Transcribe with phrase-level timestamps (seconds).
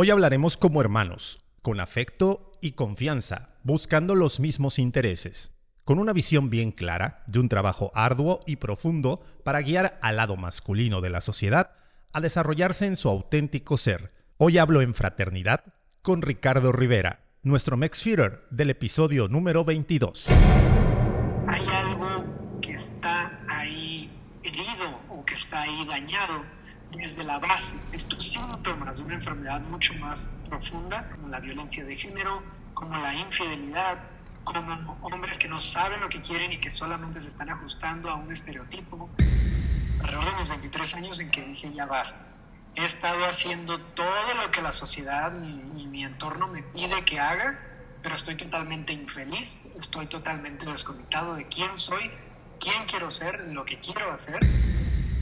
[0.00, 6.50] Hoy hablaremos como hermanos, con afecto y confianza, buscando los mismos intereses, con una visión
[6.50, 11.20] bien clara de un trabajo arduo y profundo para guiar al lado masculino de la
[11.20, 11.72] sociedad
[12.12, 14.12] a desarrollarse en su auténtico ser.
[14.36, 15.64] Hoy hablo en fraternidad
[16.00, 18.04] con Ricardo Rivera, nuestro Mex
[18.50, 20.28] del episodio número 22.
[21.48, 24.08] Hay algo que está ahí
[24.44, 26.44] herido o que está ahí dañado
[26.92, 31.96] desde la base estos síntomas de una enfermedad mucho más profunda, como la violencia de
[31.96, 32.42] género,
[32.74, 33.98] como la infidelidad,
[34.44, 38.14] como hombres que no saben lo que quieren y que solamente se están ajustando a
[38.14, 39.10] un estereotipo.
[40.00, 42.26] Alrededor de mis 23 años en que dije ya basta.
[42.76, 47.18] He estado haciendo todo lo que la sociedad y, y mi entorno me pide que
[47.18, 47.58] haga,
[48.02, 52.10] pero estoy totalmente infeliz, estoy totalmente desconectado de quién soy,
[52.60, 54.38] quién quiero ser, lo que quiero hacer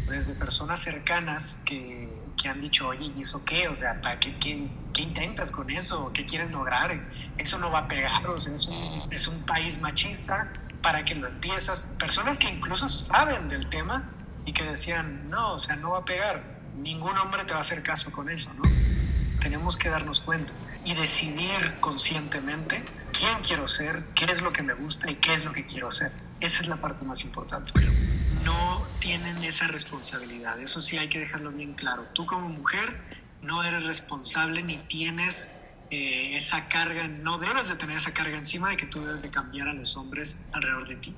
[0.09, 3.69] desde personas cercanas que, que han dicho, oye, ¿y eso qué?
[3.69, 6.12] O sea, ¿para qué, qué, qué, intentas con eso?
[6.12, 7.09] ¿Qué quieres lograr?
[7.38, 11.15] Eso no va a pegar, o sea, es un, es un país machista, ¿para que
[11.15, 11.96] lo empiezas?
[11.98, 14.10] Personas que incluso saben del tema
[14.45, 17.63] y que decían, no, o sea, no va a pegar, ningún hombre te va a
[17.63, 18.63] hacer caso con eso, ¿no?
[19.41, 20.52] Tenemos que darnos cuenta
[20.85, 22.82] y decidir conscientemente
[23.13, 25.88] quién quiero ser, qué es lo que me gusta y qué es lo que quiero
[25.88, 26.13] hacer.
[26.41, 27.73] Esa es la parte más importante,
[28.45, 30.60] no tienen esa responsabilidad.
[30.60, 32.06] Eso sí hay que dejarlo bien claro.
[32.12, 32.88] Tú como mujer
[33.42, 38.70] no eres responsable ni tienes eh, esa carga, no debes de tener esa carga encima
[38.70, 41.14] de que tú debes de cambiar a los hombres alrededor de ti.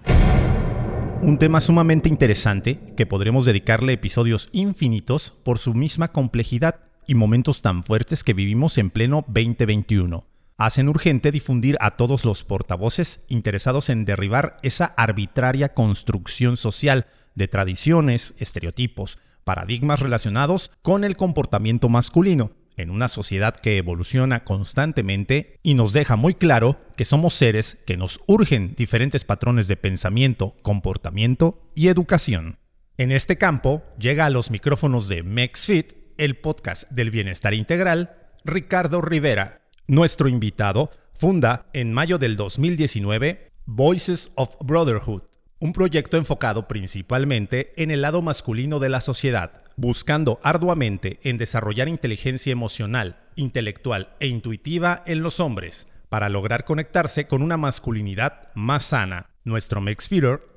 [1.23, 7.63] Un tema sumamente interesante que podremos dedicarle episodios infinitos por su misma complejidad y momentos
[7.63, 10.27] tan fuertes que vivimos en pleno 2021
[10.59, 17.07] hacen urgente difundir a todos los portavoces interesados en derribar esa arbitraria construcción social
[17.39, 25.59] de tradiciones, estereotipos, paradigmas relacionados con el comportamiento masculino, en una sociedad que evoluciona constantemente
[25.63, 30.55] y nos deja muy claro que somos seres que nos urgen diferentes patrones de pensamiento,
[30.63, 32.59] comportamiento y educación.
[32.99, 39.01] En este campo llega a los micrófonos de MexFit, el podcast del bienestar integral, Ricardo
[39.01, 39.63] Rivera.
[39.87, 45.23] Nuestro invitado funda en mayo del 2019 Voices of Brotherhood,
[45.61, 51.89] un proyecto enfocado principalmente en el lado masculino de la sociedad, buscando arduamente en desarrollar
[51.89, 58.85] inteligencia emocional, intelectual e intuitiva en los hombres, para lograr conectarse con una masculinidad más
[58.85, 59.27] sana.
[59.45, 60.09] Nuestro Max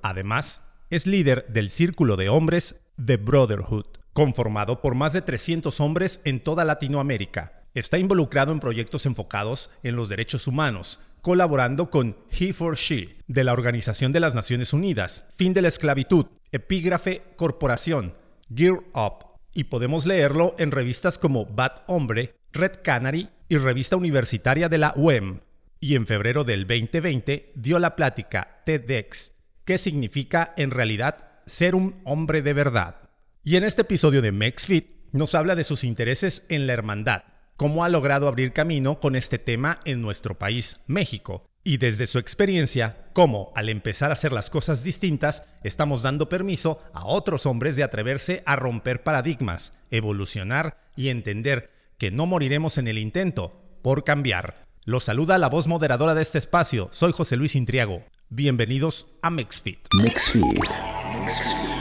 [0.01, 6.22] además, es líder del círculo de hombres The Brotherhood, conformado por más de 300 hombres
[6.25, 7.53] en toda Latinoamérica.
[7.73, 13.43] Está involucrado en proyectos enfocados en los derechos humanos, colaborando con He for She de
[13.43, 18.13] la Organización de las Naciones Unidas, Fin de la Esclavitud, Epígrafe Corporación,
[18.53, 24.69] Gear Up, y podemos leerlo en revistas como Bad Hombre, Red Canary y Revista Universitaria
[24.69, 25.41] de la UEM.
[25.79, 29.33] Y en febrero del 2020 dio la plática TEDx,
[29.65, 33.09] que significa en realidad ser un hombre de verdad.
[33.43, 37.23] Y en este episodio de MexFit nos habla de sus intereses en la hermandad,
[37.56, 42.17] cómo ha logrado abrir camino con este tema en nuestro país, México, y desde su
[42.17, 47.75] experiencia, cómo al empezar a hacer las cosas distintas, estamos dando permiso a otros hombres
[47.75, 54.03] de atreverse a romper paradigmas, evolucionar y entender que no moriremos en el intento por
[54.03, 54.66] cambiar.
[54.84, 58.03] Los saluda la voz moderadora de este espacio, soy José Luis Intriago.
[58.29, 59.88] Bienvenidos a MexFit.
[59.94, 60.44] MexFit.
[61.22, 61.80] MexFit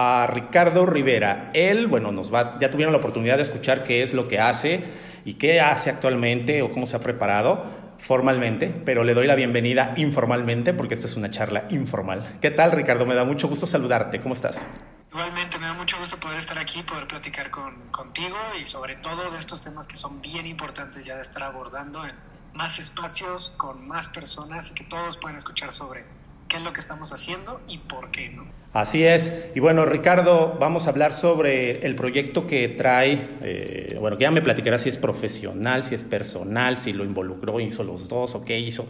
[0.00, 1.50] a Ricardo Rivera.
[1.54, 4.84] Él, bueno, nos va, ya tuvieron la oportunidad de escuchar qué es lo que hace
[5.24, 7.64] y qué hace actualmente o cómo se ha preparado
[7.98, 12.38] formalmente, pero le doy la bienvenida informalmente porque esta es una charla informal.
[12.40, 13.06] ¿Qué tal, Ricardo?
[13.06, 14.20] Me da mucho gusto saludarte.
[14.20, 14.68] ¿Cómo estás?
[15.10, 19.32] Igualmente, me da mucho gusto poder estar aquí, poder platicar con, contigo y sobre todo
[19.32, 22.14] de estos temas que son bien importantes ya de estar abordando en
[22.54, 26.04] más espacios, con más personas y que todos puedan escuchar sobre
[26.46, 28.57] qué es lo que estamos haciendo y por qué, ¿no?
[28.72, 29.50] Así es.
[29.54, 34.30] Y bueno, Ricardo, vamos a hablar sobre el proyecto que trae, eh, bueno, que ya
[34.30, 38.44] me platicará si es profesional, si es personal, si lo involucró, hizo los dos o
[38.44, 38.86] qué hizo.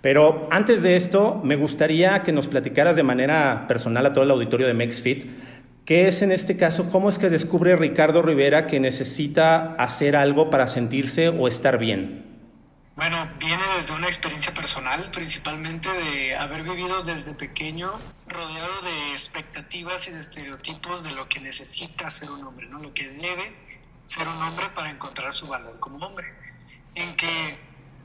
[0.00, 4.30] Pero antes de esto, me gustaría que nos platicaras de manera personal a todo el
[4.30, 5.24] auditorio de MexFit
[5.88, 6.90] ¿Qué es en este caso?
[6.90, 12.27] ¿Cómo es que descubre Ricardo Rivera que necesita hacer algo para sentirse o estar bien?
[12.98, 17.92] Bueno, viene desde una experiencia personal, principalmente de haber vivido desde pequeño
[18.26, 22.80] rodeado de expectativas y de estereotipos de lo que necesita ser un hombre, ¿no?
[22.80, 23.54] Lo que debe
[24.04, 26.26] ser un hombre para encontrar su valor como hombre.
[26.96, 27.60] En que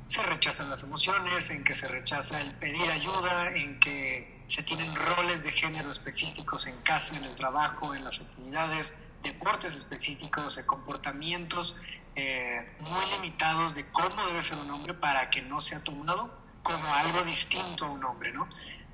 [0.05, 4.93] se rechazan las emociones, en que se rechaza el pedir ayuda, en que se tienen
[4.93, 8.93] roles de género específicos en casa, en el trabajo, en las actividades,
[9.23, 11.81] deportes específicos, comportamientos
[12.15, 16.31] eh, muy limitados de cómo debe ser un hombre para que no sea tomado
[16.61, 18.47] como algo distinto a un hombre, ¿no?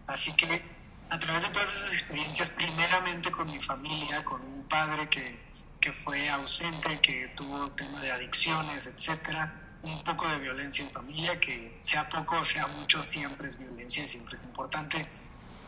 [0.07, 0.63] Así que
[1.10, 5.39] a través de todas esas experiencias, primeramente con mi familia, con un padre que,
[5.80, 11.39] que fue ausente, que tuvo tema de adicciones, etcétera, un poco de violencia en familia,
[11.39, 15.07] que sea poco o sea mucho, siempre es violencia y siempre es importante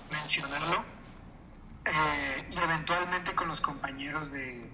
[0.10, 0.84] mencionarlo.
[1.86, 4.70] Eh, y eventualmente con los compañeros de,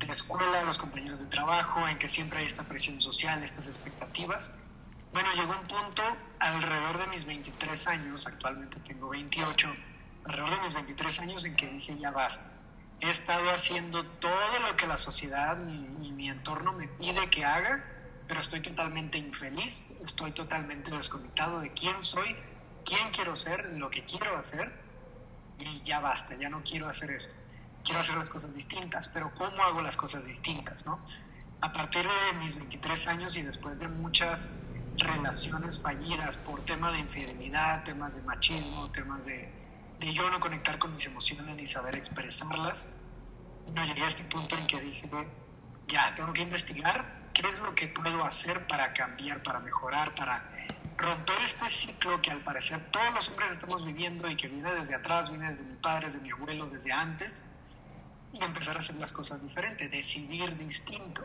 [0.00, 3.66] de la escuela, los compañeros de trabajo, en que siempre hay esta presión social, estas
[3.66, 4.54] expectativas.
[5.12, 6.02] Bueno, llegó un punto
[6.38, 9.72] alrededor de mis 23 años, actualmente tengo 28,
[10.24, 12.50] alrededor de mis 23 años en que dije ya basta.
[13.00, 17.84] He estado haciendo todo lo que la sociedad y, mi entorno me pide que haga,
[18.26, 22.36] pero estoy totalmente infeliz, estoy totalmente desconectado de quién soy,
[22.84, 24.70] quién quiero ser, lo que quiero hacer,
[25.58, 27.34] y ya basta, ya no quiero hacer esto
[27.84, 30.86] quiero hacer las cosas distintas, pero ¿cómo hago las cosas distintas?
[30.86, 30.98] ¿no?
[31.60, 34.60] A partir de mis 23 años y después de muchas
[34.96, 39.52] relaciones fallidas por tema de infidelidad, temas de machismo, temas de,
[39.98, 42.90] de yo no conectar con mis emociones ni saber expresarlas,
[43.74, 45.08] no llegué a este punto en que dije,
[45.86, 50.50] ya, tengo que investigar qué es lo que puedo hacer para cambiar, para mejorar, para
[50.96, 54.94] romper este ciclo que al parecer todos los hombres estamos viviendo y que viene desde
[54.94, 57.44] atrás, viene desde mi padre, desde mi abuelo, desde antes,
[58.32, 61.24] empezar a hacer las cosas diferentes, decidir distinto.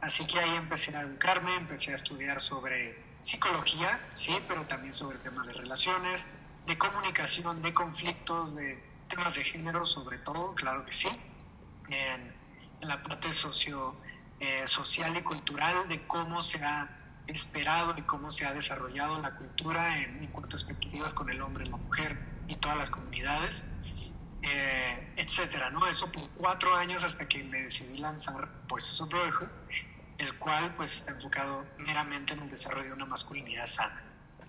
[0.00, 5.18] Así que ahí empecé a educarme, empecé a estudiar sobre psicología, sí, pero también sobre
[5.18, 6.28] temas de relaciones,
[6.66, 11.08] de comunicación, de conflictos, de temas de género, sobre todo, claro que sí,
[11.88, 12.40] en,
[12.82, 13.94] la parte socio,
[14.38, 16.88] eh, social y cultural de cómo se ha
[17.26, 21.42] esperado y cómo se ha desarrollado la cultura en, en cuanto a expectativas con el
[21.42, 22.18] hombre, la mujer
[22.48, 23.76] y todas las comunidades
[24.42, 25.86] eh, etcétera, ¿no?
[25.86, 29.48] Eso por cuatro años hasta que me decidí lanzar Voices of Brotherhood,
[30.18, 34.02] el cual pues está enfocado meramente en el desarrollo de una masculinidad sana.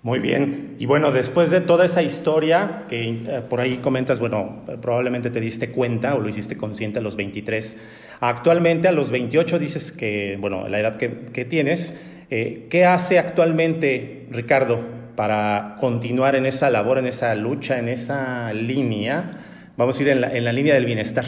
[0.04, 0.78] Muy bien.
[0.80, 5.40] Y bueno, después de toda esa historia que eh, por ahí comentas, bueno, probablemente te
[5.40, 7.78] diste cuenta o lo hiciste consciente a los 23.
[8.20, 12.02] Actualmente a los 28 dices que, bueno, la edad que, que tienes,
[12.32, 14.84] eh, ¿qué hace actualmente Ricardo
[15.16, 19.51] para continuar en esa labor, en esa lucha, en esa línea?
[19.78, 21.26] Vamos a ir en la, en la línea del bienestar.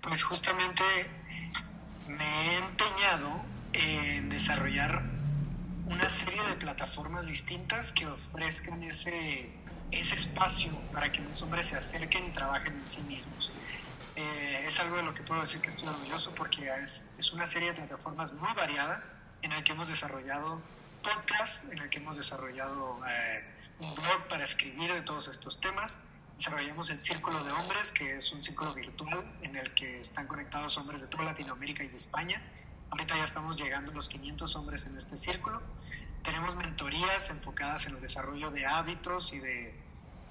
[0.00, 0.82] Pues justamente
[2.08, 5.02] me he empeñado en desarrollar
[5.90, 9.50] una serie de plataformas distintas que ofrezcan ese,
[9.90, 13.52] ese espacio para que los hombres se acerquen y trabajen en sí mismos.
[14.16, 17.46] Eh, es algo de lo que puedo decir que estoy orgulloso porque es, es una
[17.46, 19.04] serie de plataformas muy variada
[19.42, 20.60] en la que hemos desarrollado
[21.02, 23.44] podcasts, en la que hemos desarrollado eh,
[23.80, 26.02] un blog para escribir de todos estos temas,
[26.36, 30.76] desarrollamos el Círculo de Hombres, que es un círculo virtual en el que están conectados
[30.76, 32.42] hombres de toda Latinoamérica y de España.
[32.90, 35.62] Ahorita ya estamos llegando a los 500 hombres en este círculo.
[36.22, 39.74] Tenemos mentorías enfocadas en el desarrollo de hábitos y de,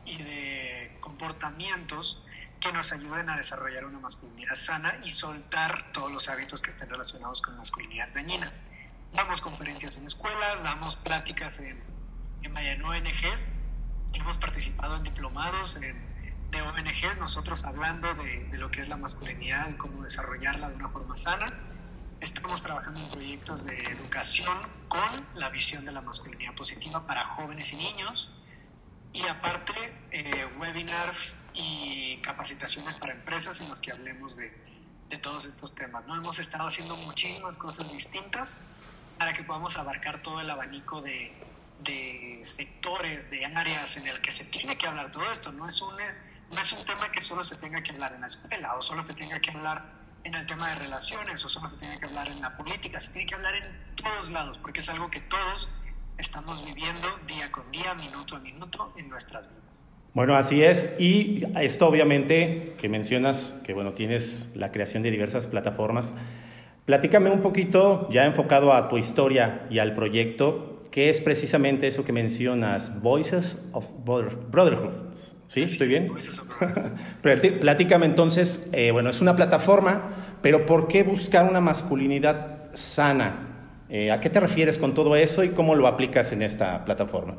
[0.06, 2.24] y de comportamientos
[2.60, 6.89] que nos ayuden a desarrollar una masculinidad sana y soltar todos los hábitos que estén
[6.89, 8.62] relacionados con masculinidades dañinas.
[9.13, 11.82] Damos conferencias en escuelas, damos pláticas en,
[12.44, 13.56] en ONGs
[14.19, 19.69] hemos participado en diplomados de ONGs, nosotros hablando de, de, lo que es la masculinidad
[19.69, 21.51] y cómo desarrollarla de una forma sana.
[22.22, 24.57] Estamos trabajando en proyectos de educación
[24.88, 28.34] con la visión de la masculinidad positiva para jóvenes y niños.
[29.13, 29.74] Y aparte,
[30.12, 34.53] eh, webinars y capacitaciones para empresas en los que hablemos de,
[35.10, 36.05] de todos estos temas.
[36.05, 36.15] ¿no?
[36.15, 38.60] Hemos estado haciendo muchísimas cosas distintas
[39.17, 41.34] para que podamos abarcar todo el abanico de,
[41.79, 45.51] de sectores, de áreas en el que se tiene que hablar todo esto.
[45.51, 45.96] No es, un,
[46.51, 49.03] no es un tema que solo se tenga que hablar en la escuela o solo
[49.03, 52.27] se tenga que hablar en el tema de relaciones o solo se tiene que hablar
[52.27, 53.00] en la política.
[53.00, 55.72] Se tiene que hablar en todos lados porque es algo que todos
[56.17, 59.88] estamos viviendo día con día, minuto a minuto en nuestras vidas.
[60.13, 60.96] Bueno, así es.
[60.98, 66.15] Y esto obviamente que mencionas que bueno, tienes la creación de diversas plataformas.
[66.86, 72.06] Platícame un poquito, ya enfocado a tu historia y al proyecto, que es precisamente eso
[72.06, 75.14] que mencionas, Voices of Brotherhood.
[75.46, 75.64] ¿Sí?
[75.64, 76.14] ¿Estoy bien?
[77.22, 83.84] Platícame entonces, eh, bueno, es una plataforma, pero ¿por qué buscar una masculinidad sana?
[83.90, 87.36] Eh, ¿A qué te refieres con todo eso y cómo lo aplicas en esta plataforma?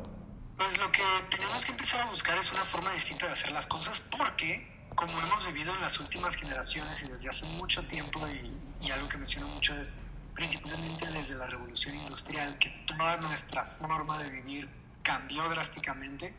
[0.57, 1.01] Pues lo que
[1.35, 5.13] tenemos que empezar a buscar es una forma distinta de hacer las cosas porque, como
[5.19, 9.17] hemos vivido en las últimas generaciones y desde hace mucho tiempo, y, y algo que
[9.17, 9.99] menciono mucho es
[10.37, 14.69] principalmente desde la revolución industrial, que toda nuestra forma de vivir
[15.01, 16.31] cambió drásticamente,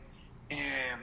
[0.48, 0.96] eh,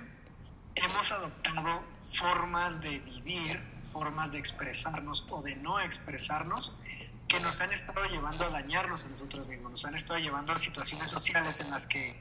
[0.75, 3.61] hemos adoptado formas de vivir,
[3.91, 6.79] formas de expresarnos o de no expresarnos
[7.27, 10.57] que nos han estado llevando a dañarnos a nosotros mismos, nos han estado llevando a
[10.57, 12.15] situaciones sociales en las que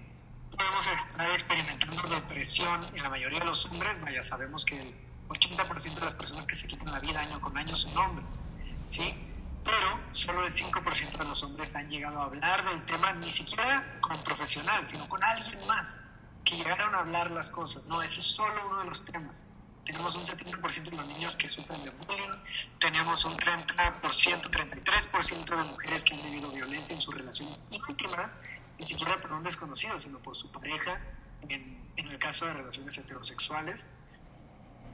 [0.50, 4.92] podemos estar experimentando depresión en la mayoría de los hombres, vaya, sabemos que el
[5.28, 8.42] 80% de las personas que se quitan la vida año con año son hombres,
[8.88, 9.33] ¿sí?
[9.64, 13.98] Pero solo el 5% de los hombres han llegado a hablar del tema, ni siquiera
[14.00, 16.04] con profesional, sino con alguien más,
[16.44, 17.86] que llegaron a hablar las cosas.
[17.86, 19.46] No, ese es solo uno de los temas.
[19.84, 22.30] Tenemos un 70% de los niños que sufren de bullying,
[22.78, 28.38] tenemos un 30%, 33% de mujeres que han vivido violencia en sus relaciones íntimas,
[28.78, 31.00] ni siquiera por un desconocido, sino por su pareja,
[31.48, 33.88] en, en el caso de relaciones heterosexuales.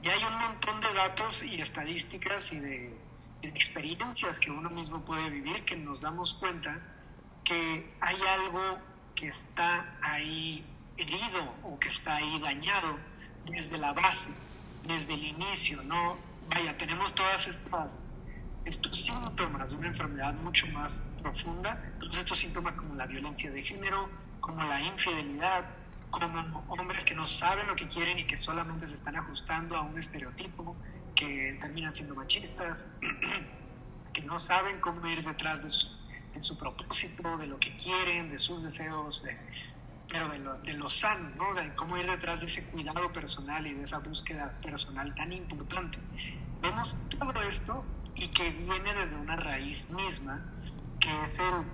[0.03, 3.00] Y hay un montón de datos y estadísticas y de
[3.41, 6.79] experiencias que uno mismo puede vivir que nos damos cuenta
[7.43, 8.79] que hay algo
[9.15, 10.65] que está ahí
[10.97, 12.99] herido o que está ahí dañado
[13.45, 14.33] desde la base,
[14.85, 16.17] desde el inicio, ¿no?
[16.49, 18.05] Vaya, tenemos todas estas
[18.65, 23.63] estos síntomas de una enfermedad mucho más profunda, todos estos síntomas como la violencia de
[23.63, 24.07] género,
[24.39, 25.65] como la infidelidad,
[26.11, 29.81] como hombres que no saben lo que quieren y que solamente se están ajustando a
[29.81, 30.75] un estereotipo,
[31.15, 32.95] que terminan siendo machistas,
[34.13, 35.69] que no saben cómo ir detrás de
[36.41, 39.23] su, propósito, de lo que quieren, de sus deseos,
[40.07, 41.53] pero de lo, de lo sano, ¿no?
[41.53, 45.99] de cómo ir detrás de ese cuidado personal y de esa búsqueda personal tan importante.
[46.61, 50.45] Vemos todo esto y que viene desde una raíz misma,
[50.99, 51.65] que es el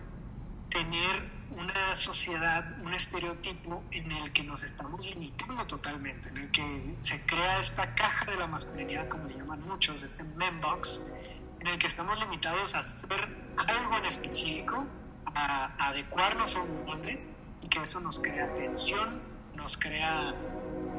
[0.70, 6.96] tener una sociedad, un estereotipo en el que nos estamos limitando totalmente, en el que
[7.02, 11.14] se crea esta caja de la masculinidad, como le llaman muchos, este membox,
[11.60, 14.86] en el que estamos limitados a hacer algo en específico,
[15.26, 17.26] a, adecuarnos a un hombre,
[17.64, 19.22] y que eso nos crea tensión,
[19.56, 20.36] nos crea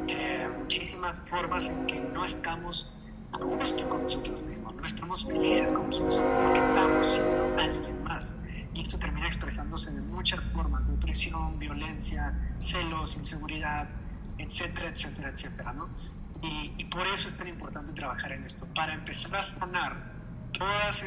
[0.09, 2.99] eh, muchísimas formas en que no estamos
[3.33, 7.98] a gusto con nosotros mismos, no estamos felices con quien somos, porque estamos siendo alguien
[10.29, 13.89] muchas formas, depresión, violencia, celos, inseguridad,
[14.37, 15.89] etcétera, etcétera, etcétera, ¿no?
[16.43, 19.97] Y, y, por eso es tan importante trabajar en esto, para empezar a sanar
[20.53, 21.03] todos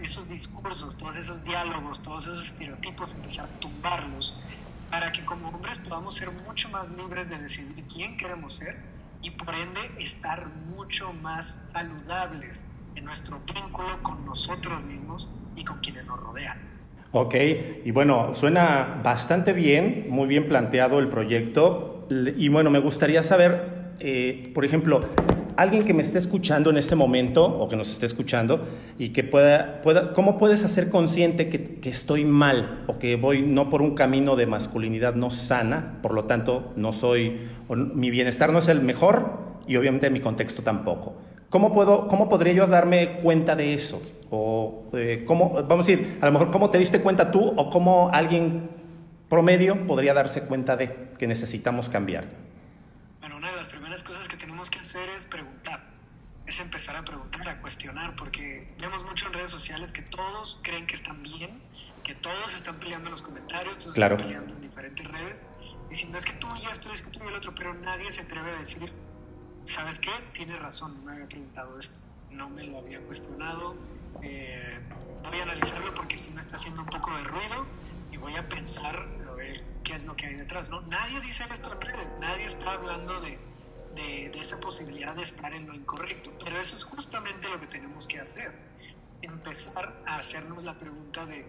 [0.00, 4.40] esos discursos, todos esos diálogos, todos esos estereotipos, empezar a tumbarlos,
[4.90, 8.74] para que como hombres podamos ser mucho más libres de decidir quién queremos ser
[9.20, 15.78] y por ende estar mucho más saludables en nuestro vínculo con nosotros mismos y con
[15.80, 16.71] quienes nos rodean.
[17.14, 17.34] Ok,
[17.84, 22.06] y bueno, suena bastante bien, muy bien planteado el proyecto.
[22.08, 25.00] Y bueno, me gustaría saber, eh, por ejemplo,
[25.56, 28.66] alguien que me esté escuchando en este momento o que nos esté escuchando
[28.98, 33.42] y que pueda, pueda ¿cómo puedes hacer consciente que, que, estoy mal o que voy
[33.42, 37.42] no por un camino de masculinidad no sana, por lo tanto no soy,
[37.94, 41.16] mi bienestar no es el mejor y obviamente mi contexto tampoco?
[41.50, 44.00] ¿Cómo, puedo, ¿Cómo podría yo darme cuenta de eso?
[44.34, 47.68] O eh, cómo, vamos a decir, a lo mejor cómo te diste cuenta tú o
[47.68, 48.70] cómo alguien
[49.28, 52.24] promedio podría darse cuenta de que necesitamos cambiar.
[53.20, 55.80] Bueno, una de las primeras cosas que tenemos que hacer es preguntar,
[56.46, 60.86] es empezar a preguntar, a cuestionar, porque vemos mucho en redes sociales que todos creen
[60.86, 61.60] que están bien,
[62.02, 65.44] que todos están peleando en los comentarios, todos están peleando en diferentes redes,
[65.90, 68.22] diciendo es que tú y esto, es que tú y el otro, pero nadie se
[68.22, 68.90] atreve a decir,
[69.60, 70.10] ¿sabes qué?
[70.32, 71.96] Tienes razón, no me había preguntado esto,
[72.30, 73.76] no me lo había cuestionado,
[74.22, 74.80] eh,
[75.22, 77.66] voy a analizarlo porque sí me está haciendo un poco de ruido
[78.10, 80.70] y voy a pensar a ver qué es lo que hay detrás.
[80.70, 80.80] ¿no?
[80.82, 83.38] Nadie dice en redes, nadie está hablando de,
[83.94, 87.66] de, de esa posibilidad de estar en lo incorrecto, pero eso es justamente lo que
[87.66, 88.52] tenemos que hacer,
[89.22, 91.46] empezar a hacernos la pregunta de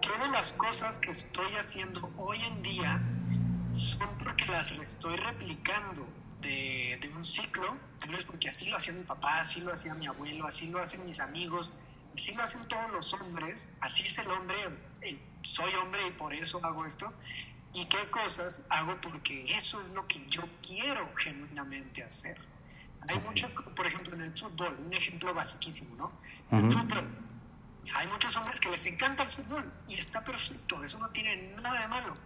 [0.00, 3.00] ¿qué de las cosas que estoy haciendo hoy en día
[3.70, 6.06] son porque las estoy replicando
[6.40, 9.94] de, de, un ciclo, tal vez porque así lo hacía mi papá, así lo hacía
[9.94, 11.72] mi abuelo, así lo hacen mis amigos,
[12.14, 14.56] así lo hacen todos los hombres, así es el hombre,
[15.42, 17.12] soy hombre y por eso hago esto,
[17.74, 22.38] y qué cosas hago porque eso es lo que yo quiero genuinamente hacer.
[23.08, 26.12] Hay muchas, por ejemplo, en el fútbol, un ejemplo basiquísimo, ¿no?
[26.50, 27.08] En el fútbol,
[27.94, 31.80] Hay muchos hombres que les encanta el fútbol y está perfecto, eso no tiene nada
[31.80, 32.16] de malo.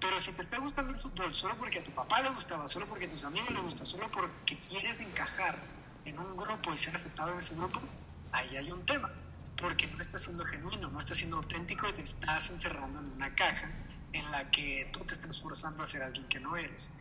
[0.00, 2.86] Pero si te está gustando el fútbol solo porque a tu papá le gustaba, solo
[2.86, 5.58] porque a tus amigos le gusta, solo porque quieres encajar
[6.06, 7.80] en un grupo y ser aceptado en ese grupo,
[8.32, 9.12] ahí hay un tema.
[9.62, 13.34] Porque no estás siendo genuino, no estás siendo auténtico y te estás encerrando en una
[13.34, 13.70] caja
[14.12, 16.92] en la que tú te estás forzando a ser alguien que no eres.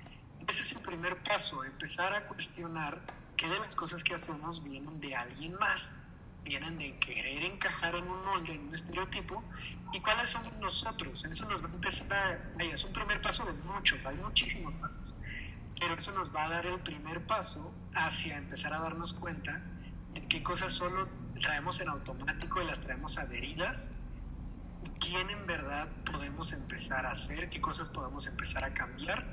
[0.48, 3.02] Ese es el primer paso, empezar a cuestionar
[3.36, 6.08] qué de las cosas que hacemos vienen de alguien más
[6.44, 9.44] vienen de querer encajar en un molde, en un estereotipo,
[9.94, 11.26] y cuáles son nosotros.
[11.26, 15.14] Eso nos va a empezar a, es un primer paso de muchos, hay muchísimos pasos,
[15.80, 19.62] pero eso nos va a dar el primer paso hacia empezar a darnos cuenta
[20.14, 21.08] de qué cosas solo
[21.42, 23.94] traemos en automático y las traemos adheridas,
[25.00, 29.26] quién en verdad podemos empezar a hacer, qué cosas podemos empezar a cambiar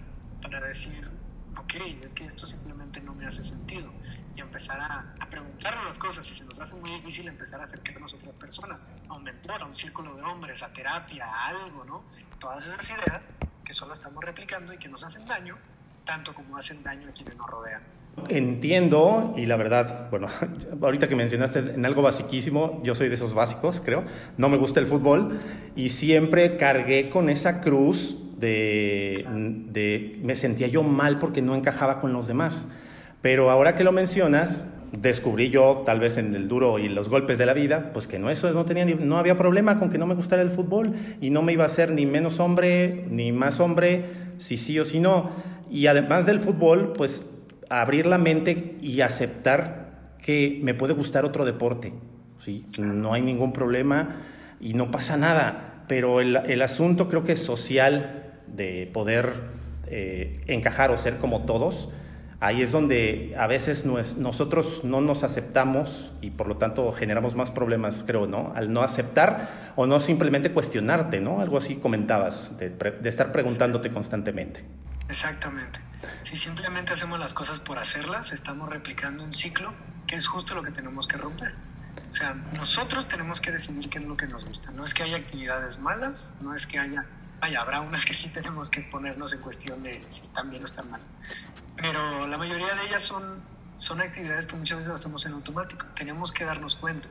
[0.43, 1.09] para decir,
[1.57, 3.93] ok, es que esto simplemente no me hace sentido
[4.35, 7.65] y empezar a, a preguntarnos las cosas y se nos hace muy difícil empezar a
[7.65, 11.49] acercarnos a otras personas, a un mentor, a un círculo de hombres, a terapia, a
[11.49, 12.05] algo, ¿no?
[12.39, 13.23] Todas esas ideas
[13.65, 15.59] que solo estamos replicando y que nos hacen daño,
[16.05, 17.98] tanto como hacen daño a quienes nos rodean.
[18.29, 20.29] Entiendo y la verdad, bueno,
[20.83, 24.05] ahorita que mencionaste en algo basiquísimo, yo soy de esos básicos, creo,
[24.37, 25.39] no me gusta el fútbol
[25.77, 29.27] y siempre cargué con esa cruz de,
[29.71, 32.69] de me sentía yo mal porque no encajaba con los demás.
[33.21, 37.39] Pero ahora que lo mencionas, descubrí yo, tal vez en el duro y los golpes
[37.39, 40.07] de la vida, pues que no, eso no, tenía no había problema con que no
[40.07, 43.61] me gustara el fútbol y no me iba a hacer ni menos hombre ni más
[43.61, 44.05] hombre,
[44.39, 45.31] si sí o si no.
[45.71, 47.38] Y además del fútbol, pues
[47.69, 51.93] abrir la mente y aceptar que me puede gustar otro deporte.
[52.39, 52.67] ¿sí?
[52.79, 54.23] No hay ningún problema
[54.61, 55.85] y no pasa nada.
[55.89, 59.33] Pero el, el asunto creo que es social de poder
[59.87, 61.93] eh, encajar o ser como todos
[62.41, 67.51] Ahí es donde a veces nosotros no nos aceptamos y por lo tanto generamos más
[67.51, 68.53] problemas, creo, ¿no?
[68.55, 71.41] Al no aceptar o no simplemente cuestionarte, ¿no?
[71.41, 72.73] Algo así comentabas, de,
[73.09, 74.61] estar preguntándote constantemente.
[75.09, 75.81] Exactamente.
[76.23, 79.73] Si simplemente hacemos las cosas por hacerlas, estamos replicando un ciclo
[80.07, 81.55] que es justo lo que tenemos que romper.
[82.09, 84.71] O sea, nosotros tenemos que decidir qué es lo que nos gusta.
[84.71, 87.05] No es que haya actividades malas, no es que haya,
[87.41, 90.65] vaya, habrá unas que sí tenemos que ponernos en cuestión de si están bien o
[90.65, 91.01] están mal
[91.81, 93.41] pero la mayoría de ellas son,
[93.79, 95.87] son actividades que muchas veces hacemos en automático.
[95.95, 97.07] Tenemos que darnos cuenta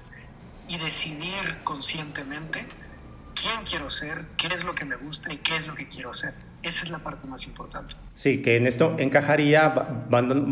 [0.68, 2.66] y decidir conscientemente
[3.40, 6.10] quién quiero ser, qué es lo que me gusta y qué es lo que quiero
[6.10, 6.32] hacer.
[6.64, 7.96] Esa es la parte más importante.
[8.16, 9.74] Sí, que en esto encajaría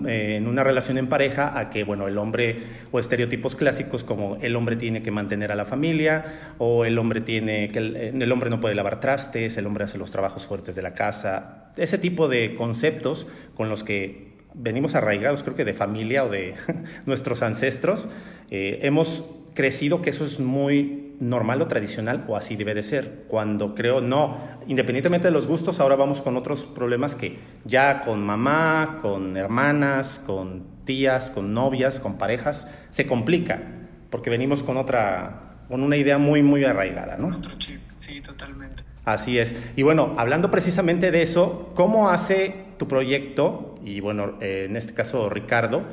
[0.07, 4.37] eh, en una relación en pareja a que, bueno, el hombre o estereotipos clásicos como
[4.37, 8.49] el hombre tiene que mantener a la familia o el hombre tiene que el hombre
[8.49, 12.27] no puede lavar trastes, el hombre hace los trabajos fuertes de la casa, ese tipo
[12.27, 16.53] de conceptos con los que venimos arraigados, creo que de familia o de
[17.05, 18.09] nuestros ancestros,
[18.51, 23.23] eh, hemos crecido que eso es muy normal o tradicional o así debe de ser.
[23.27, 24.37] Cuando creo no,
[24.67, 30.21] independientemente de los gustos, ahora vamos con otros problemas que ya con mamá, con hermanas,
[30.23, 33.63] con tías, con novias, con parejas, se complica,
[34.11, 37.35] porque venimos con otra, con una idea muy, muy arraigada, ¿no?
[37.35, 38.83] Otro chip, sí, totalmente.
[39.05, 39.71] Así es.
[39.75, 44.93] Y bueno, hablando precisamente de eso, ¿cómo hace tu proyecto, y bueno, eh, en este
[44.93, 45.83] caso Ricardo,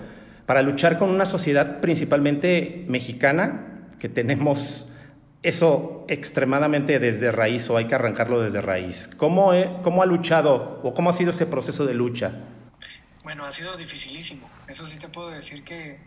[0.46, 4.92] para luchar con una sociedad principalmente mexicana, que tenemos
[5.42, 9.08] eso extremadamente desde raíz o hay que arrancarlo desde raíz.
[9.16, 9.52] ¿Cómo,
[9.82, 12.32] ¿Cómo ha luchado o cómo ha sido ese proceso de lucha?
[13.24, 14.48] Bueno, ha sido dificilísimo.
[14.68, 16.00] Eso sí te puedo decir que,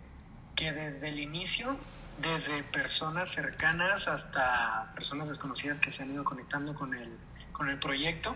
[0.55, 1.77] que desde el inicio,
[2.21, 7.09] desde personas cercanas hasta personas desconocidas que se han ido conectando con el,
[7.51, 8.35] con el proyecto,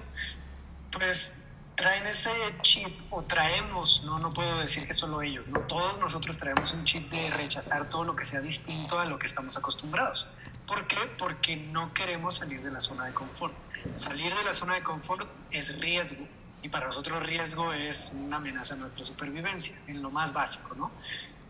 [0.91, 1.38] pues
[1.79, 2.29] traen ese
[2.61, 6.83] chip o traemos, no, no puedo decir que solo ellos, no todos nosotros traemos un
[6.83, 10.31] chip de rechazar todo lo que sea distinto a lo que estamos acostumbrados.
[10.67, 10.97] ¿Por qué?
[11.17, 13.53] Porque no queremos salir de la zona de confort.
[13.95, 16.27] Salir de la zona de confort es riesgo
[16.61, 20.91] y para nosotros riesgo es una amenaza a nuestra supervivencia, en lo más básico, ¿no?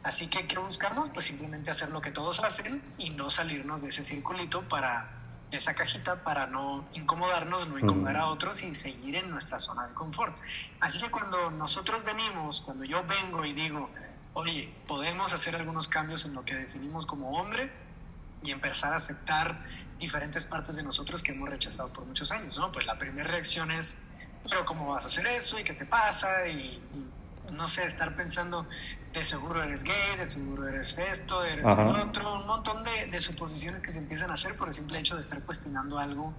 [0.03, 1.09] Así que, ¿qué buscamos?
[1.09, 5.18] Pues simplemente hacer lo que todos hacen y no salirnos de ese circulito para
[5.51, 9.93] esa cajita para no incomodarnos, no incomodar a otros y seguir en nuestra zona de
[9.93, 10.37] confort.
[10.79, 13.89] Así que cuando nosotros venimos, cuando yo vengo y digo,
[14.33, 17.71] oye, podemos hacer algunos cambios en lo que definimos como hombre
[18.43, 19.65] y empezar a aceptar
[19.97, 22.71] diferentes partes de nosotros que hemos rechazado por muchos años, ¿no?
[22.71, 24.11] Pues la primera reacción es,
[24.43, 25.59] pero ¿cómo vas a hacer eso?
[25.59, 26.47] ¿Y qué te pasa?
[26.47, 26.81] Y,
[27.51, 28.67] no sé, estar pensando,
[29.13, 33.81] de seguro eres gay, de seguro eres esto, eres otro, un montón de, de, suposiciones
[33.81, 36.33] que se empiezan a hacer por el simple hecho de estar cuestionando algo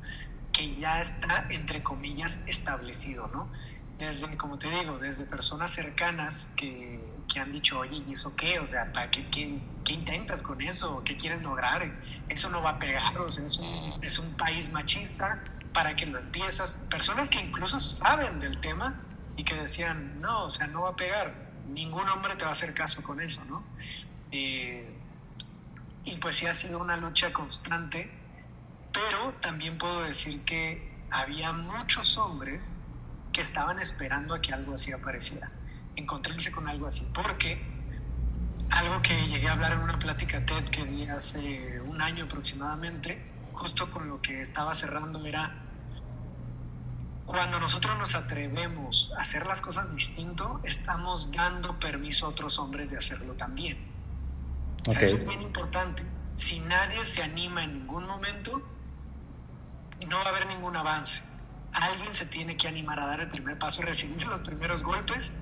[0.53, 3.49] que ya está, entre comillas, establecido, ¿no?
[3.99, 7.01] Desde, como te digo, desde personas cercanas que,
[7.33, 8.59] que han dicho, oye, ¿y eso qué?
[8.59, 11.03] O sea, ¿para qué, qué, qué, intentas con eso?
[11.05, 11.83] ¿Qué quieres lograr?
[12.29, 15.43] Eso no va a pegar, o sea, es un, es un país machista,
[15.73, 16.87] ¿para que lo empiezas?
[16.91, 19.01] Personas que incluso saben del tema
[19.41, 22.53] y que decían, no, o sea, no va a pegar, ningún hombre te va a
[22.53, 23.65] hacer caso con eso, ¿no?
[24.31, 25.03] Eh,
[26.05, 28.11] y pues sí ha sido una lucha constante,
[28.93, 32.85] pero también puedo decir que había muchos hombres
[33.33, 35.51] que estaban esperando a que algo así apareciera,
[35.97, 37.67] encontrarse con algo así, porque
[38.69, 43.49] algo que llegué a hablar en una plática TED que di hace un año aproximadamente,
[43.53, 45.70] justo con lo que estaba cerrando era
[47.31, 52.91] cuando nosotros nos atrevemos a hacer las cosas distinto, estamos dando permiso a otros hombres
[52.91, 53.79] de hacerlo también.
[54.99, 56.03] eso es bien importante.
[56.35, 58.61] Si nadie se anima en ningún momento,
[60.09, 61.39] no va a haber ningún avance.
[61.71, 65.35] Alguien se tiene que animar a dar el primer paso, recibir los primeros golpes,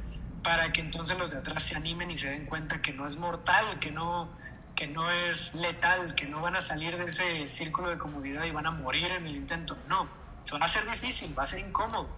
[0.43, 3.17] para que entonces los de atrás se animen y se den cuenta que no es
[3.17, 4.29] mortal, que no,
[4.75, 8.51] que no es letal, que no van a salir de ese círculo de comodidad y
[8.51, 9.75] van a morir en el intento.
[9.89, 10.18] No
[10.57, 12.09] va a ser difícil, va a ser incómodo,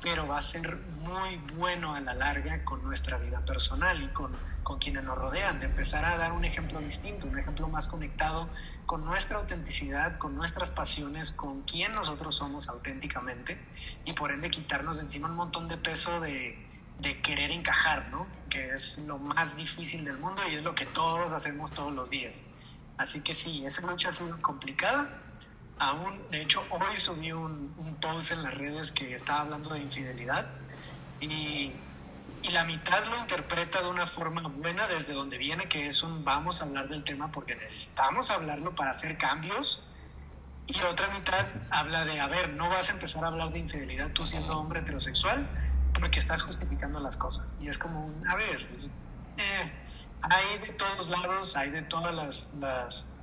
[0.00, 4.32] pero va a ser muy bueno a la larga con nuestra vida personal y con,
[4.62, 8.48] con quienes nos rodean, de empezar a dar un ejemplo distinto, un ejemplo más conectado
[8.86, 13.60] con nuestra autenticidad, con nuestras pasiones, con quién nosotros somos auténticamente
[14.04, 16.56] y por ende quitarnos de encima un montón de peso de,
[16.98, 18.26] de querer encajar, ¿no?
[18.48, 22.10] Que es lo más difícil del mundo y es lo que todos hacemos todos los
[22.10, 22.46] días.
[22.96, 25.08] Así que sí, esa noche ha sido complicada,
[25.78, 29.80] aún, de hecho, hoy subí un, un, post en las redes que estaba hablando de
[29.80, 30.46] infidelidad
[31.20, 31.72] y,
[32.42, 36.24] y, la mitad lo interpreta de una forma buena desde donde viene, que es un
[36.24, 39.92] vamos a hablar del tema porque necesitamos hablarlo para hacer cambios.
[40.66, 44.10] Y otra mitad habla de, a ver, no vas a empezar a hablar de infidelidad
[44.12, 45.48] tú siendo hombre heterosexual
[45.94, 47.56] porque estás justificando las cosas.
[47.60, 48.68] Y es como, a ver,
[49.38, 49.72] eh,
[50.20, 53.17] hay de todos lados, hay de todas las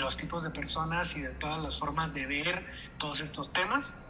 [0.00, 2.64] los tipos de personas y de todas las formas de ver
[2.98, 4.06] todos estos temas,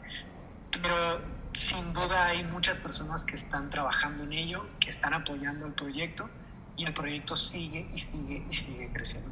[0.71, 1.21] pero
[1.53, 6.29] sin duda hay muchas personas que están trabajando en ello, que están apoyando el proyecto
[6.77, 9.31] y el proyecto sigue y sigue y sigue creciendo.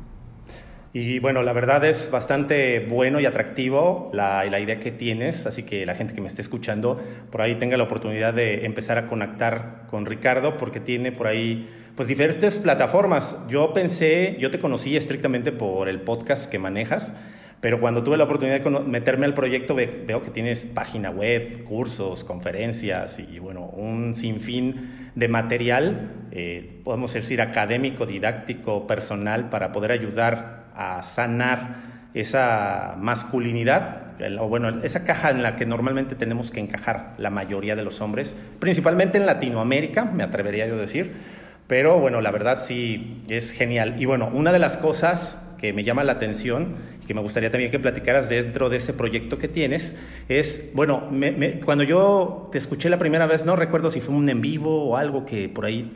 [0.92, 5.62] Y bueno, la verdad es bastante bueno y atractivo la, la, idea que tienes, así
[5.62, 9.06] que la gente que me esté escuchando por ahí tenga la oportunidad de empezar a
[9.06, 13.46] conectar con Ricardo porque tiene por ahí pues diferentes plataformas.
[13.48, 17.16] Yo pensé, yo te conocí estrictamente por el podcast que manejas,
[17.60, 22.24] pero cuando tuve la oportunidad de meterme al proyecto veo que tienes página web, cursos,
[22.24, 29.92] conferencias y bueno, un sinfín de material, eh, podemos decir académico, didáctico, personal, para poder
[29.92, 36.60] ayudar a sanar esa masculinidad, o bueno, esa caja en la que normalmente tenemos que
[36.60, 41.12] encajar la mayoría de los hombres, principalmente en Latinoamérica, me atrevería yo a decir,
[41.70, 43.94] pero bueno, la verdad sí es genial.
[44.00, 47.52] Y bueno, una de las cosas que me llama la atención y que me gustaría
[47.52, 51.08] también que platicaras dentro de ese proyecto que tienes es, bueno,
[51.64, 54.96] cuando yo te escuché la primera vez, no recuerdo si fue un en vivo o
[54.96, 55.92] algo que por ahí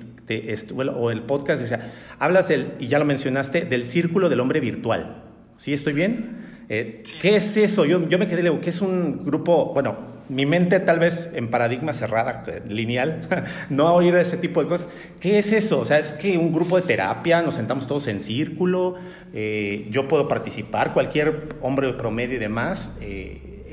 [0.95, 5.25] o el podcast, decía, hablas del, y ya lo mencionaste, del círculo del hombre virtual.
[5.57, 6.67] ¿Sí estoy bien?
[6.69, 7.85] Eh, ¿Qué es eso?
[7.85, 9.75] Yo, yo me quedé, ¿qué es un grupo?
[9.75, 13.23] Bueno, mi mente tal vez en paradigma cerrada, eh, lineal,
[13.71, 14.89] no a oír ese tipo de cosas.
[15.21, 15.81] ¿Qué es eso?
[15.81, 18.97] O sea, es que un grupo de terapia, nos sentamos todos en círculo,
[19.33, 22.99] eh, yo puedo participar, cualquier hombre promedio y demás.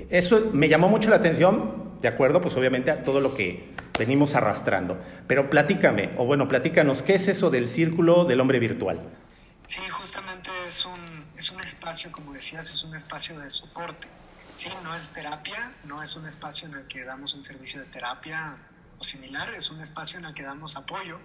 [0.10, 4.36] eso me llamó mucho la atención, de acuerdo, pues obviamente a todo lo que venimos
[4.36, 4.98] arrastrando.
[5.28, 9.00] Pero platícame, o bueno, platícanos, ¿qué es eso del círculo del hombre virtual?
[9.64, 14.08] Sí, justamente es un, es un espacio, como decías, es un espacio de soporte.
[14.54, 17.88] Sí, no es terapia, no es un espacio en el que damos un servicio de
[17.88, 18.58] terapia
[18.98, 21.20] o similar, es un espacio en el que damos apoyo,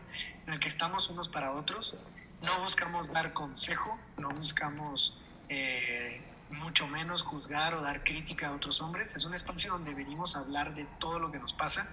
[0.46, 1.98] en el que estamos unos para otros.
[2.42, 8.80] No buscamos dar consejo, no buscamos eh, mucho menos juzgar o dar crítica a otros
[8.80, 9.16] hombres.
[9.16, 11.86] Es un espacio donde venimos a hablar de todo lo que nos pasa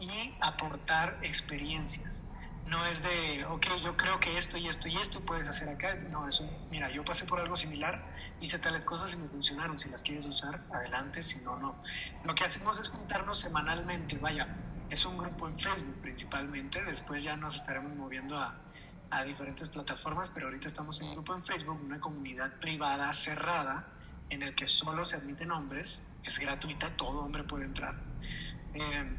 [0.00, 2.30] y aportar experiencias.
[2.66, 5.94] No es de, ok, yo creo que esto y esto y esto puedes hacer acá.
[6.10, 8.13] No, eso, mira, yo pasé por algo similar,
[8.44, 9.78] hice tales cosas y me funcionaron.
[9.78, 11.76] Si las quieres usar, adelante, si no, no.
[12.24, 14.46] Lo que hacemos es juntarnos semanalmente, vaya,
[14.90, 18.54] es un grupo en Facebook principalmente, después ya nos estaremos moviendo a,
[19.10, 23.86] a diferentes plataformas, pero ahorita estamos en un grupo en Facebook, una comunidad privada cerrada
[24.30, 27.94] en el que solo se admiten hombres, es gratuita, todo hombre puede entrar.
[28.74, 29.18] Eh,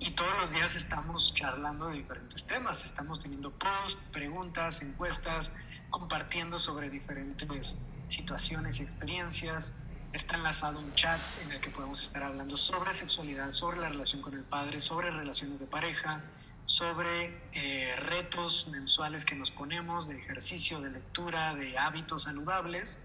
[0.00, 5.56] y todos los días estamos charlando de diferentes temas, estamos teniendo posts, preguntas, encuestas,
[5.90, 9.84] compartiendo sobre diferentes situaciones y experiencias.
[10.12, 14.22] Está enlazado un chat en el que podemos estar hablando sobre sexualidad, sobre la relación
[14.22, 16.22] con el padre, sobre relaciones de pareja,
[16.64, 23.04] sobre eh, retos mensuales que nos ponemos de ejercicio, de lectura, de hábitos saludables.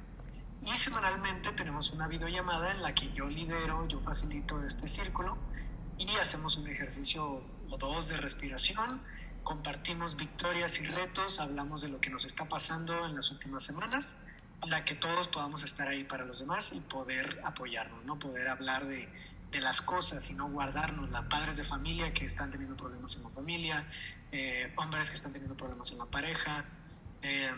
[0.66, 5.38] Y semanalmente tenemos una videollamada en la que yo lidero, yo facilito este círculo
[5.98, 9.02] y hacemos un ejercicio o dos de respiración,
[9.44, 14.28] compartimos victorias y retos, hablamos de lo que nos está pasando en las últimas semanas,
[14.62, 18.18] para que todos podamos estar ahí para los demás y poder apoyarnos, ¿no?
[18.18, 19.10] Poder hablar de,
[19.52, 21.10] de las cosas y no guardarnos.
[21.12, 23.86] Las padres de familia que están teniendo problemas en la familia,
[24.32, 26.66] eh, hombres que están teniendo problemas en la pareja,
[27.22, 27.52] eh,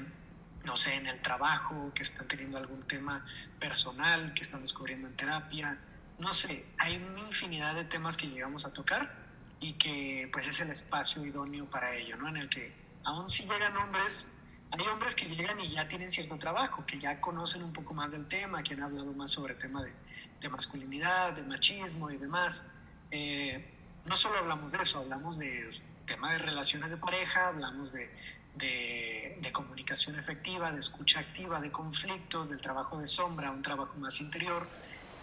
[0.65, 3.23] no sé, en el trabajo, que están teniendo algún tema
[3.59, 5.77] personal, que están descubriendo en terapia.
[6.17, 9.24] No sé, hay una infinidad de temas que llegamos a tocar
[9.59, 12.29] y que pues es el espacio idóneo para ello, ¿no?
[12.29, 14.39] En el que aún si llegan hombres,
[14.71, 18.11] hay hombres que llegan y ya tienen cierto trabajo, que ya conocen un poco más
[18.11, 19.93] del tema, que han hablado más sobre el tema de
[20.41, 22.75] de masculinidad, de machismo y demás.
[23.11, 23.65] Eh,
[24.05, 28.09] no solo hablamos de eso, hablamos de tema de relaciones de pareja, hablamos de,
[28.55, 34.19] de, comunicación efectiva, de escucha activa, de conflictos, del trabajo de sombra, un trabajo más
[34.21, 34.67] interior.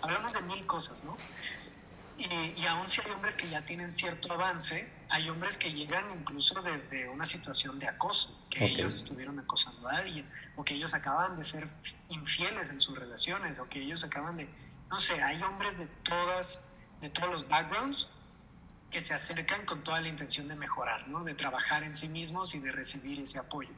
[0.01, 1.16] Hablamos de mil cosas, ¿no?
[2.30, 6.04] Y, y, aún si hay hombres que ya tienen cierto avance, hay hombres que llegan
[6.20, 10.94] incluso desde una situación de acoso, que ellos estuvieron acosando a alguien, o que ellos
[10.94, 11.66] acaban de ser
[12.11, 14.48] infieles en sus relaciones, o que ellos acaban de
[14.92, 18.11] no sé, hay hombres de todas, de todos los backgrounds
[18.90, 21.24] que se acercan con toda la intención de mejorar, ¿no?
[21.24, 23.70] de trabajar en sí mismos y de recibir ese apoyo.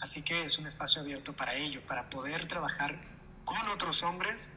[0.00, 2.96] Así que es un espacio abierto para ello, para poder trabajar
[3.44, 4.52] con otros hombres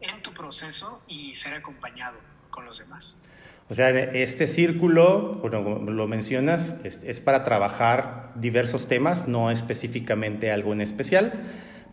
[0.00, 2.20] en tu proceso y ser acompañado
[2.50, 3.22] con los demás.
[3.70, 10.50] O sea, este círculo, como lo mencionas, es, es para trabajar diversos temas, no específicamente
[10.50, 11.44] algo en especial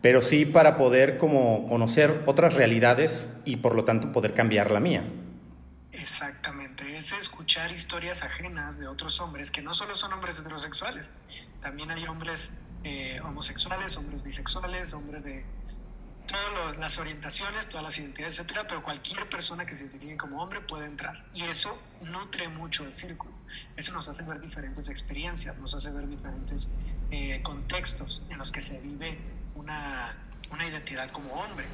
[0.06, 4.78] pero sí para poder como conocer otras realidades y por lo tanto poder cambiar la
[4.78, 5.04] mía.
[5.92, 11.14] Exactamente, es escuchar historias ajenas de otros hombres que no solo son hombres heterosexuales,
[11.60, 15.44] también hay hombres eh, homosexuales, hombres bisexuales, hombres de
[16.26, 20.60] todas las orientaciones, todas las identidades, etcétera, pero cualquier persona que se identifique como hombre
[20.60, 21.24] puede entrar.
[21.34, 23.34] Y eso nutre mucho el círculo.
[23.76, 26.72] Eso nos hace ver diferentes experiencias, nos hace ver diferentes
[27.10, 29.18] eh, contextos en los que se vive
[29.54, 30.16] una,
[30.50, 31.66] una identidad como hombre.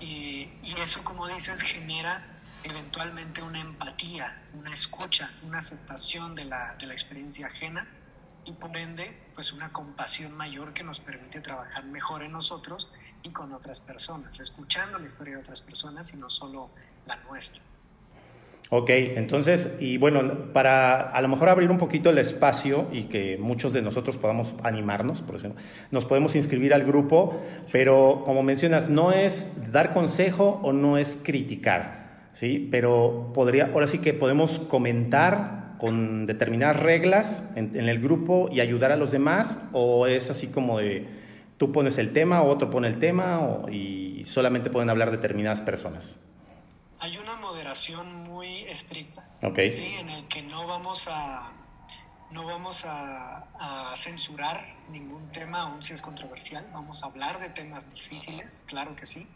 [0.00, 2.24] Y, y, eso, como dices, genera
[2.64, 7.88] eventualmente una empatía, una escucha, una aceptación de la, de la experiencia ajena
[8.44, 12.92] y por ende, pues una compasión mayor que nos permite trabajar mejor en nosotros
[13.32, 16.70] con otras personas, escuchando la historia de otras personas y no solo
[17.06, 17.62] la nuestra.
[18.68, 23.38] Ok, entonces, y bueno, para a lo mejor abrir un poquito el espacio y que
[23.38, 25.62] muchos de nosotros podamos animarnos, por ejemplo,
[25.92, 31.20] nos podemos inscribir al grupo, pero como mencionas, no es dar consejo o no es
[31.22, 32.66] criticar, ¿sí?
[32.68, 38.58] Pero podría, ahora sí que podemos comentar con determinadas reglas en, en el grupo y
[38.58, 41.06] ayudar a los demás, o es así como de
[41.58, 46.20] tú pones el tema, otro pone el tema, o, y solamente pueden hablar determinadas personas.
[46.98, 49.70] Hay una moderación muy estricta, okay.
[49.70, 49.96] ¿sí?
[49.98, 51.52] en el que no vamos a
[52.30, 56.66] no vamos a, a, censurar ningún tema, aun si es controversial.
[56.72, 59.28] Vamos a hablar de temas difíciles, claro que sí,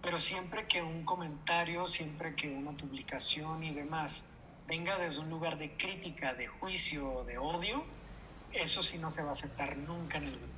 [0.00, 5.58] pero siempre que un comentario, siempre que una publicación y demás venga desde un lugar
[5.58, 7.84] de crítica, de juicio, de odio,
[8.52, 10.51] eso sí no se va a aceptar nunca en el grupo.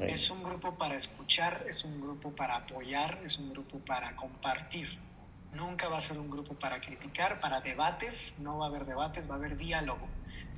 [0.00, 4.98] Es un grupo para escuchar, es un grupo para apoyar, es un grupo para compartir.
[5.52, 9.30] Nunca va a ser un grupo para criticar, para debates, no va a haber debates,
[9.30, 10.06] va a haber diálogo.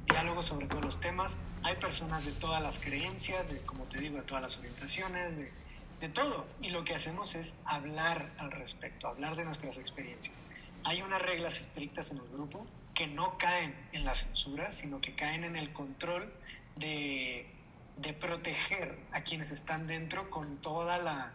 [0.06, 1.40] Diálogo sobre todos los temas.
[1.62, 5.52] Hay personas de todas las creencias, de, como te digo, de todas las orientaciones, de,
[6.00, 6.46] de todo.
[6.62, 10.36] Y lo que hacemos es hablar al respecto, hablar de nuestras experiencias.
[10.84, 15.14] Hay unas reglas estrictas en el grupo que no caen en la censura, sino que
[15.14, 16.32] caen en el control
[16.76, 17.57] de,
[18.02, 21.32] de proteger a quienes están dentro con toda la,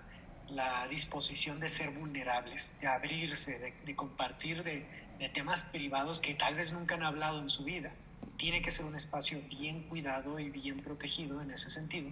[0.90, 4.86] disposición de ser vulnerables, de abrirse, de, compartir de,
[5.18, 7.92] de, temas privados que tal vez nunca han hablado en su vida.
[8.38, 12.12] Tiene que ser un espacio bien cuidado y bien protegido en ese sentido,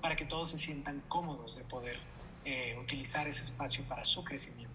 [0.00, 1.98] para que todos se sientan cómodos de poder
[2.46, 4.72] eh, utilizar ese espacio para su crecimiento.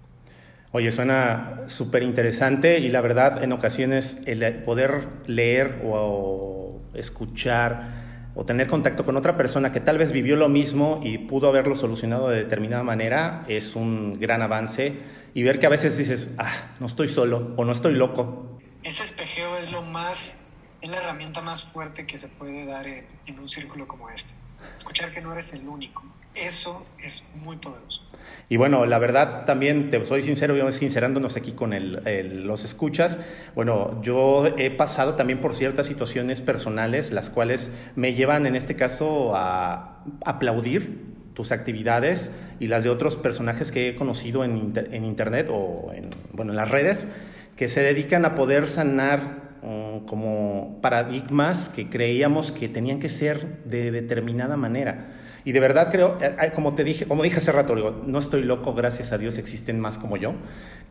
[0.73, 7.96] Oye, suena súper interesante y la verdad en ocasiones el poder leer o escuchar
[8.37, 11.73] o tener contacto con otra persona que tal vez vivió lo mismo y pudo haberlo
[11.73, 14.95] solucionado de determinada manera es un gran avance
[15.33, 18.59] y ver que a veces dices, ah, no estoy solo o no estoy loco.
[18.83, 20.49] Ese espejeo es lo más,
[20.81, 24.33] es la herramienta más fuerte que se puede dar en, en un círculo como este.
[24.75, 26.03] Escuchar que no eres el único.
[26.41, 28.07] Eso es muy poderoso.
[28.49, 33.19] Y bueno, la verdad también te soy sincero, yo sincerándonos aquí con el, los escuchas.
[33.55, 38.75] Bueno, yo he pasado también por ciertas situaciones personales, las cuales me llevan en este
[38.75, 45.03] caso a aplaudir tus actividades y las de otros personajes que he conocido en, en
[45.03, 47.09] internet o en, bueno, en las redes
[47.57, 53.63] que se dedican a poder sanar mm, como paradigmas que creíamos que tenían que ser
[53.65, 55.16] de determinada manera.
[55.47, 58.19] Y de verdad creo, eh, eh, como te dije, como dije hace rato, digo, no
[58.19, 60.33] estoy loco, gracias a Dios existen más como yo,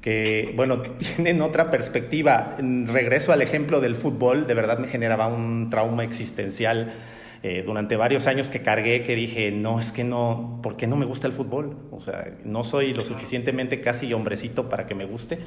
[0.01, 0.81] que bueno,
[1.17, 2.57] tienen otra perspectiva.
[2.87, 6.95] Regreso al ejemplo del fútbol, de verdad me generaba un trauma existencial
[7.43, 10.97] eh, durante varios años que cargué, que dije, no, es que no, ¿por qué no
[10.97, 11.77] me gusta el fútbol?
[11.91, 15.39] O sea, no soy lo suficientemente casi hombrecito para que me guste,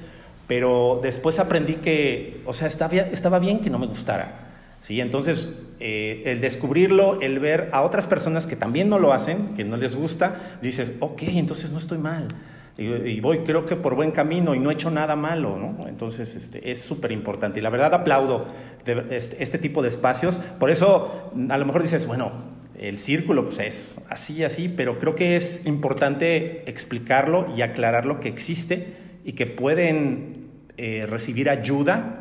[0.47, 4.48] pero después aprendí que, o sea, estaba, estaba bien que no me gustara.
[4.89, 5.01] ¿Sí?
[5.01, 9.63] Entonces, eh, el descubrirlo, el ver a otras personas que también no lo hacen, que
[9.63, 12.27] no les gusta, dices, ok, entonces no estoy mal.
[12.75, 15.87] Y, voy, creo que por buen camino y no he hecho nada malo, ¿no?
[15.87, 17.59] Entonces, este, es súper importante.
[17.59, 18.47] Y la verdad aplaudo
[18.83, 20.37] este, este, tipo de espacios.
[20.59, 22.31] Por eso, a lo mejor dices, bueno,
[22.79, 28.29] el círculo pues es así, así, pero creo que es importante explicarlo y aclararlo que
[28.29, 30.47] existe y que pueden
[30.77, 32.18] eh, recibir ayuda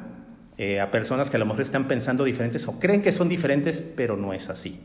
[0.59, 3.81] eh, a personas que a lo mejor están pensando diferentes o creen que son diferentes,
[3.81, 4.81] pero no es así.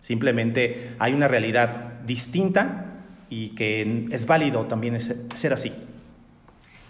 [0.00, 5.72] Simplemente hay una realidad distinta y que es válido también ser así.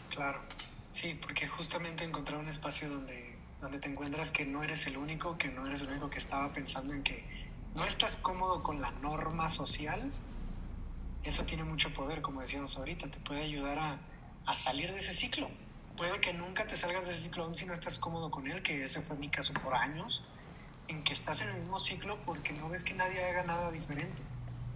[0.08, 0.40] Claro,
[0.88, 5.36] sí, porque justamente encontrar un espacio donde, donde te encuentras que no eres el único,
[5.36, 7.22] que no eres el único que estaba pensando en que
[7.76, 10.10] no estás cómodo con la norma social,
[11.22, 13.98] eso tiene mucho poder, como decíamos ahorita, te puede ayudar a,
[14.46, 15.50] a salir de ese ciclo
[15.96, 18.84] puede que nunca te salgas de ese ciclo si no estás cómodo con él, que
[18.84, 20.28] ese fue mi caso por años,
[20.88, 24.22] en que estás en el mismo ciclo porque no ves que nadie haga nada diferente,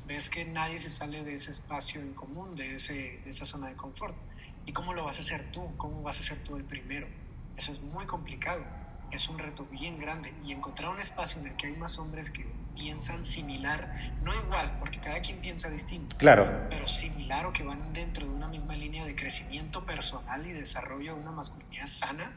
[0.05, 3.69] ves que nadie se sale de ese espacio en común, de, ese, de esa zona
[3.69, 4.17] de confort.
[4.65, 5.77] ¿Y cómo lo vas a hacer tú?
[5.77, 7.09] ¿Cómo vas a ser tú el primero?
[7.57, 8.65] Eso es muy complicado,
[9.11, 12.31] es un reto bien grande y encontrar un espacio en el que hay más hombres
[12.31, 16.17] que piensan similar, no igual, porque cada quien piensa distinto.
[16.19, 16.69] Claro.
[16.71, 21.15] Pero similar o que van dentro de una misma línea de crecimiento personal y desarrollo
[21.15, 22.31] de una masculinidad sana,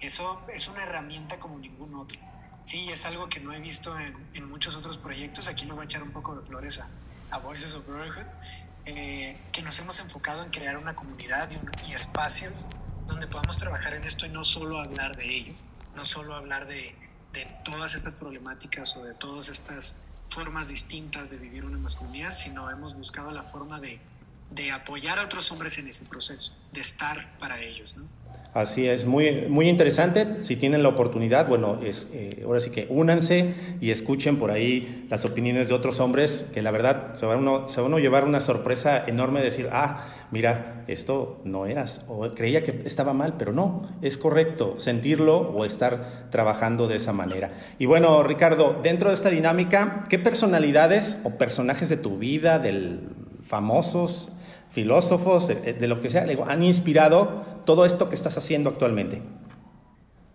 [0.00, 2.18] eso es una herramienta como ningún otro.
[2.62, 5.48] Sí, es algo que no he visto en, muchos otros proyectos.
[5.48, 6.80] Aquí me voy a echar un poco de flores
[7.30, 8.26] a, Voices of Brotherhood,
[8.86, 12.64] eh, que nos hemos enfocado en crear una comunidad y, y espacios
[13.06, 15.52] donde podamos trabajar en esto y no solo hablar de ello,
[15.94, 16.96] no solo hablar de,
[17.38, 22.70] de todas estas problemáticas o de todas estas formas distintas de vivir una masculinidad, sino
[22.70, 24.00] hemos buscado la forma de,
[24.50, 27.96] de apoyar a otros hombres en ese proceso, de estar para ellos.
[27.96, 28.08] ¿no?
[28.58, 30.26] Así es, muy, muy interesante.
[30.40, 35.06] Si tienen la oportunidad, bueno, es, eh, ahora sí que únanse y escuchen por ahí
[35.08, 38.24] las opiniones de otros hombres, que la verdad se va, uno, se va a llevar
[38.24, 43.34] una sorpresa enorme de decir, ah, mira, esto no eras, o creía que estaba mal,
[43.38, 47.52] pero no, es correcto sentirlo o estar trabajando de esa manera.
[47.78, 53.02] Y bueno, Ricardo, dentro de esta dinámica, ¿qué personalidades o personajes de tu vida, del
[53.44, 54.32] famosos,
[54.70, 59.20] filósofos, de, lo que sea, han inspirado todo esto que estás haciendo actualmente?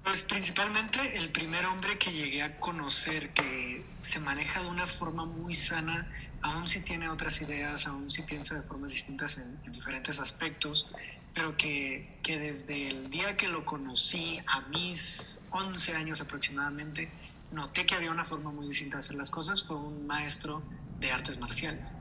[0.03, 5.25] Pues principalmente el primer hombre que llegué a conocer que se maneja de una forma
[5.25, 6.07] muy sana,
[6.43, 10.93] aún si tiene otras ideas, aún si piensa de formas distintas en, diferentes aspectos,
[11.33, 17.09] pero que, que, desde el día que lo conocí, a mis 11 años aproximadamente,
[17.51, 20.61] noté que había una forma muy distinta de hacer las cosas, fue un maestro
[20.99, 21.95] de artes marciales.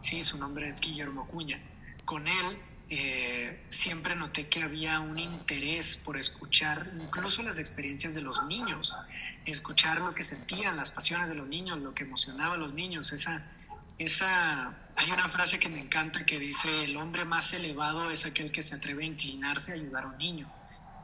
[0.00, 1.60] Sí, su nombre es Guillermo Cuña
[2.10, 2.58] con él
[2.92, 8.96] eh, siempre noté que había un interés por escuchar incluso las experiencias de los niños,
[9.46, 13.12] escuchar lo que sentían, las pasiones de los niños, lo que emocionaba a los niños.
[13.12, 13.46] Esa,
[13.98, 18.50] esa, hay una frase que me encanta que dice, el hombre más elevado es aquel
[18.50, 20.52] que se atreve a inclinarse a ayudar a un niño.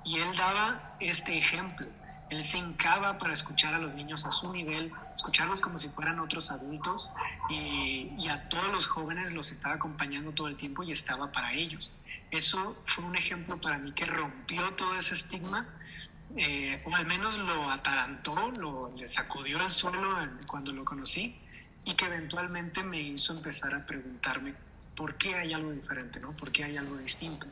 [0.04, 1.86] Y él daba este ejemplo
[2.30, 6.18] él se hincaba para escuchar a los niños a su nivel, escucharlos como si fueran
[6.18, 7.10] otros adultos
[7.48, 11.92] y, a todos los jóvenes los estaba acompañando todo el tiempo y estaba para ellos.
[12.32, 15.68] Eso fue un ejemplo para mí que rompió todo ese estigma,
[16.36, 21.40] eh, o al menos lo atarantó, lo, le sacudió al suelo cuando lo conocí
[21.84, 24.54] y que eventualmente me hizo empezar a preguntarme
[24.96, 26.36] por qué hay algo diferente, ¿no?
[26.36, 27.46] ¿Por qué hay algo distinto?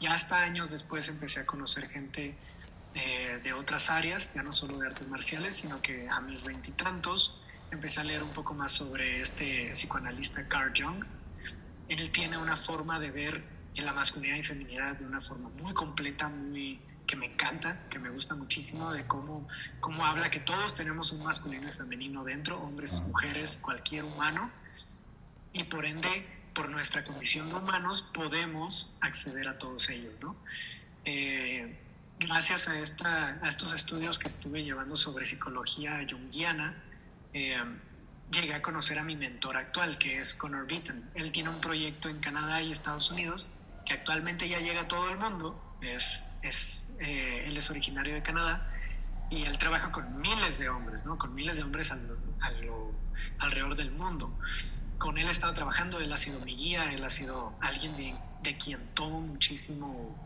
[0.00, 2.34] Ya hasta años después empecé a conocer gente
[2.98, 7.44] eh, de otras áreas, ya no solo de artes marciales, sino que a mis veintitantos
[7.70, 11.04] empecé a leer un poco más sobre este psicoanalista Carl Jung.
[11.88, 13.44] Él tiene una forma de ver
[13.74, 17.98] en la masculinidad y feminidad de una forma muy completa, muy que me encanta, que
[17.98, 19.46] me gusta muchísimo, de cómo,
[19.78, 24.50] cómo habla que todos tenemos un masculino y femenino dentro, hombres, mujeres, cualquier humano.
[25.52, 30.34] y por ende, por nuestra condición de humanos, podemos acceder a todos ellos, ¿no?
[31.04, 31.85] Eh,
[32.18, 36.82] gracias a, estos estudios que estuve llevando sobre psicología junguiana,
[37.32, 37.56] eh,
[38.30, 41.10] llegué a conocer a mi mentor actual, que es Connor Beaton.
[41.14, 43.46] Él tiene un proyecto en Canadá y Estados Unidos
[43.84, 45.62] que actualmente ya llega a todo el mundo.
[45.80, 48.72] Es, es, eh, él es originario de Canadá
[49.30, 51.18] y él trabaja con miles de hombres, ¿no?
[51.18, 51.92] con miles de hombres
[53.38, 54.36] alrededor del mundo.
[54.98, 58.14] Con él he estado trabajando, él ha sido mi guía, él ha sido alguien de,
[58.42, 60.16] de quien tomo muchísimo,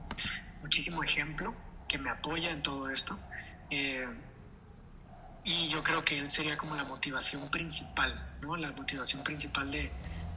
[0.62, 1.54] muchísimo ejemplo,
[1.90, 3.18] que me apoya en todo esto.
[3.68, 4.06] Eh,
[5.44, 8.56] y yo creo que él sería como la motivación principal, ¿no?
[8.56, 9.90] La motivación principal de,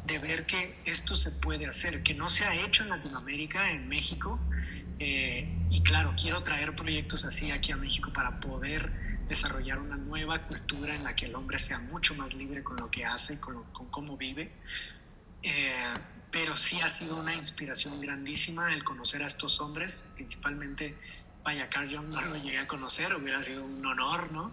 [0.07, 3.87] de ver que esto se puede hacer, que no se ha hecho en Latinoamérica, en
[3.87, 4.39] México.
[4.97, 8.91] Eh, y claro, quiero traer proyectos así aquí a México para poder
[9.27, 12.89] desarrollar una nueva cultura en la que el hombre sea mucho más libre con lo
[12.89, 14.51] que hace, con, con cómo vive.
[15.43, 15.93] Eh,
[16.31, 20.97] pero sí ha sido una inspiración grandísima el conocer a estos hombres, principalmente,
[21.43, 24.51] vaya, Carl Jung no lo llegué a conocer, hubiera sido un honor, ¿no?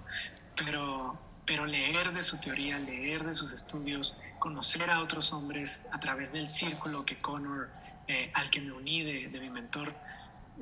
[0.56, 6.00] Pero, pero leer de su teoría, leer de sus estudios, conocer a otros hombres a
[6.00, 7.70] través del círculo que Connor,
[8.08, 9.94] eh, al que me uní de, de mi mentor,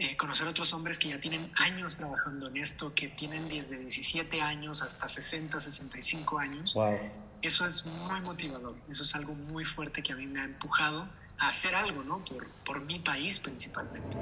[0.01, 3.79] eh, conocer a otros hombres que ya tienen años trabajando en esto, que tienen desde
[3.79, 6.77] 17 años hasta 60, 65 años.
[7.43, 11.09] Eso es muy motivador, eso es algo muy fuerte que a mí me ha empujado
[11.39, 12.25] a hacer algo, ¿no?
[12.25, 14.17] Por, por mi país principalmente.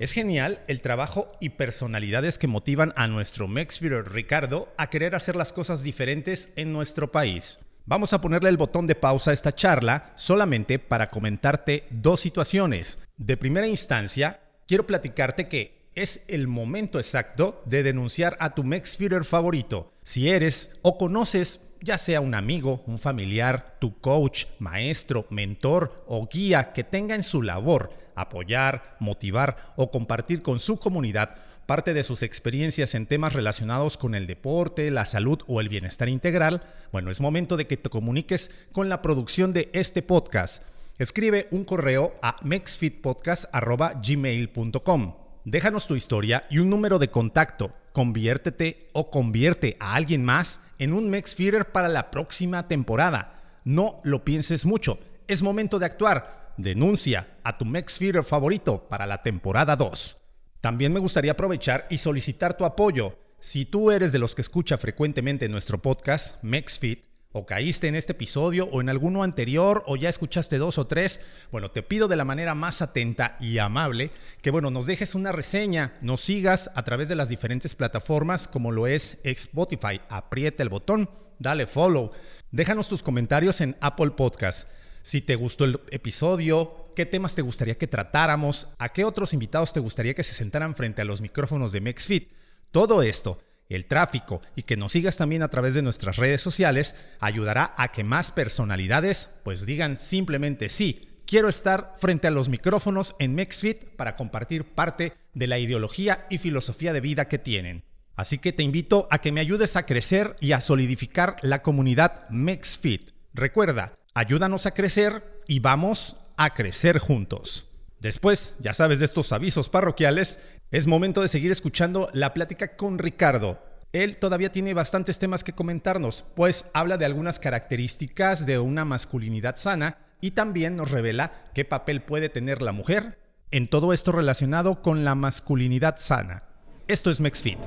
[0.00, 5.36] Es genial el trabajo y personalidades que motivan a nuestro Mexfeeder Ricardo a querer hacer
[5.36, 7.58] las cosas diferentes en nuestro país.
[7.84, 13.02] Vamos a ponerle el botón de pausa a esta charla solamente para comentarte dos situaciones.
[13.18, 19.24] De primera instancia, quiero platicarte que es el momento exacto de denunciar a tu Mexfeeder
[19.24, 19.92] favorito.
[20.02, 26.26] Si eres o conoces ya sea un amigo, un familiar, tu coach, maestro, mentor o
[26.26, 31.36] guía que tenga en su labor apoyar, motivar o compartir con su comunidad
[31.70, 36.08] parte de sus experiencias en temas relacionados con el deporte, la salud o el bienestar
[36.08, 40.64] integral, bueno, es momento de que te comuniques con la producción de este podcast.
[40.98, 45.14] Escribe un correo a mexfitpodcast.gmail.com.
[45.44, 47.70] Déjanos tu historia y un número de contacto.
[47.92, 53.60] Conviértete o convierte a alguien más en un Mexfeeder para la próxima temporada.
[53.64, 54.98] No lo pienses mucho.
[55.28, 56.39] Es momento de actuar.
[56.62, 60.16] Denuncia a tu Mexfeeder favorito para la temporada 2.
[60.60, 63.18] También me gustaría aprovechar y solicitar tu apoyo.
[63.38, 68.12] Si tú eres de los que escucha frecuentemente nuestro podcast, MexFit, o caíste en este
[68.12, 72.16] episodio o en alguno anterior o ya escuchaste dos o tres, bueno, te pido de
[72.16, 74.10] la manera más atenta y amable
[74.42, 78.70] que, bueno, nos dejes una reseña, nos sigas a través de las diferentes plataformas como
[78.70, 80.00] lo es Spotify.
[80.10, 81.08] Aprieta el botón,
[81.38, 82.10] dale follow,
[82.50, 84.68] déjanos tus comentarios en Apple Podcast
[85.02, 89.72] si te gustó el episodio, qué temas te gustaría que tratáramos, a qué otros invitados
[89.72, 92.32] te gustaría que se sentaran frente a los micrófonos de MexFit.
[92.70, 96.96] Todo esto, el tráfico y que nos sigas también a través de nuestras redes sociales
[97.20, 101.08] ayudará a que más personalidades pues digan simplemente sí.
[101.26, 106.38] Quiero estar frente a los micrófonos en MexFit para compartir parte de la ideología y
[106.38, 107.84] filosofía de vida que tienen.
[108.16, 112.28] Así que te invito a que me ayudes a crecer y a solidificar la comunidad
[112.30, 113.12] MexFit.
[113.32, 117.68] Recuerda, Ayúdanos a crecer y vamos a crecer juntos.
[118.00, 120.40] Después, ya sabes de estos avisos parroquiales,
[120.72, 123.62] es momento de seguir escuchando la plática con Ricardo.
[123.92, 129.56] Él todavía tiene bastantes temas que comentarnos, pues habla de algunas características de una masculinidad
[129.56, 133.18] sana y también nos revela qué papel puede tener la mujer
[133.52, 136.44] en todo esto relacionado con la masculinidad sana.
[136.88, 137.58] Esto es MexFit.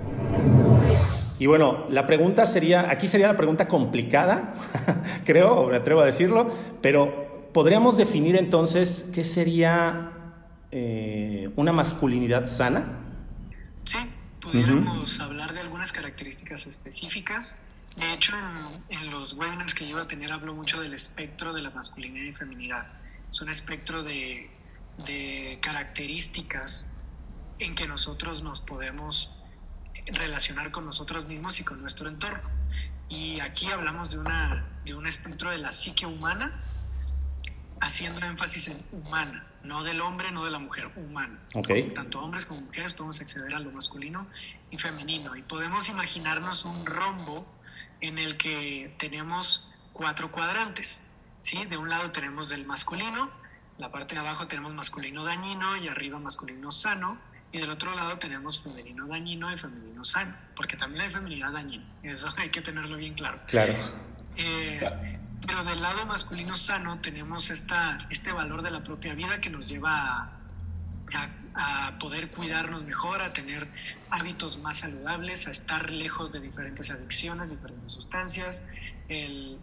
[1.44, 4.54] Y bueno, la pregunta sería, aquí sería la pregunta complicada,
[5.26, 6.50] creo, me atrevo a decirlo,
[6.82, 10.14] pero podríamos definir entonces qué sería
[10.72, 12.98] eh, una masculinidad sana.
[13.84, 13.98] Sí,
[14.40, 17.68] pudiéramos hablar de algunas características específicas.
[17.98, 18.34] De hecho,
[18.88, 22.24] en, los webinars que yo voy a tener hablo mucho del espectro de la masculinidad
[22.24, 22.88] y feminidad.
[23.30, 24.50] Es un espectro de,
[25.06, 27.02] de características
[27.60, 29.43] en que nosotros nos podemos
[30.08, 32.50] relacionar con nosotros mismos y con nuestro entorno.
[33.10, 36.60] Y aquí hablamos de, una, de un espectro de la psique humana,
[37.82, 41.40] haciendo énfasis en humana, no del hombre, no de la mujer, humana.
[41.94, 44.28] Tanto hombres como mujeres podemos acceder a lo masculino
[44.72, 45.36] y femenino.
[45.36, 47.46] Y podemos imaginarnos un rombo
[48.02, 51.14] en el que tenemos cuatro cuadrantes.
[51.42, 51.66] ¿sí?
[51.66, 53.30] De un lado tenemos del masculino,
[53.78, 57.18] la parte de abajo tenemos masculino dañino y arriba masculino sano
[57.54, 61.86] y del otro lado tenemos femenino dañino y femenino sano, porque también hay feminidad dañina,
[62.02, 63.40] eso hay que tenerlo bien claro.
[63.48, 63.74] Claro.
[64.36, 69.52] Eh, Pero del lado masculino sano tenemos esta, este valor de la propia vida que
[69.52, 70.32] nos lleva
[71.14, 73.68] a, a, poder cuidarnos mejor, a tener
[74.10, 78.70] hábitos más saludables, a estar lejos de diferentes adicciones, diferentes sustancias,
[79.10, 79.60] el,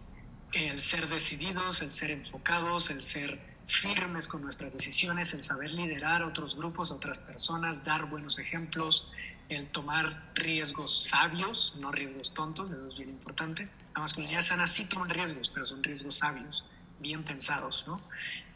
[0.52, 6.22] el ser decididos, el ser enfocados, el ser firmes con nuestras decisiones, el saber liderar
[6.22, 9.12] a otros grupos, a otras personas, dar buenos ejemplos,
[9.48, 13.68] el tomar riesgos sabios, no riesgos tontos, eso es bien importante.
[13.94, 16.64] La masculinidad sana sí toma riesgos, pero son riesgos sabios,
[17.00, 18.00] bien pensados, ¿no?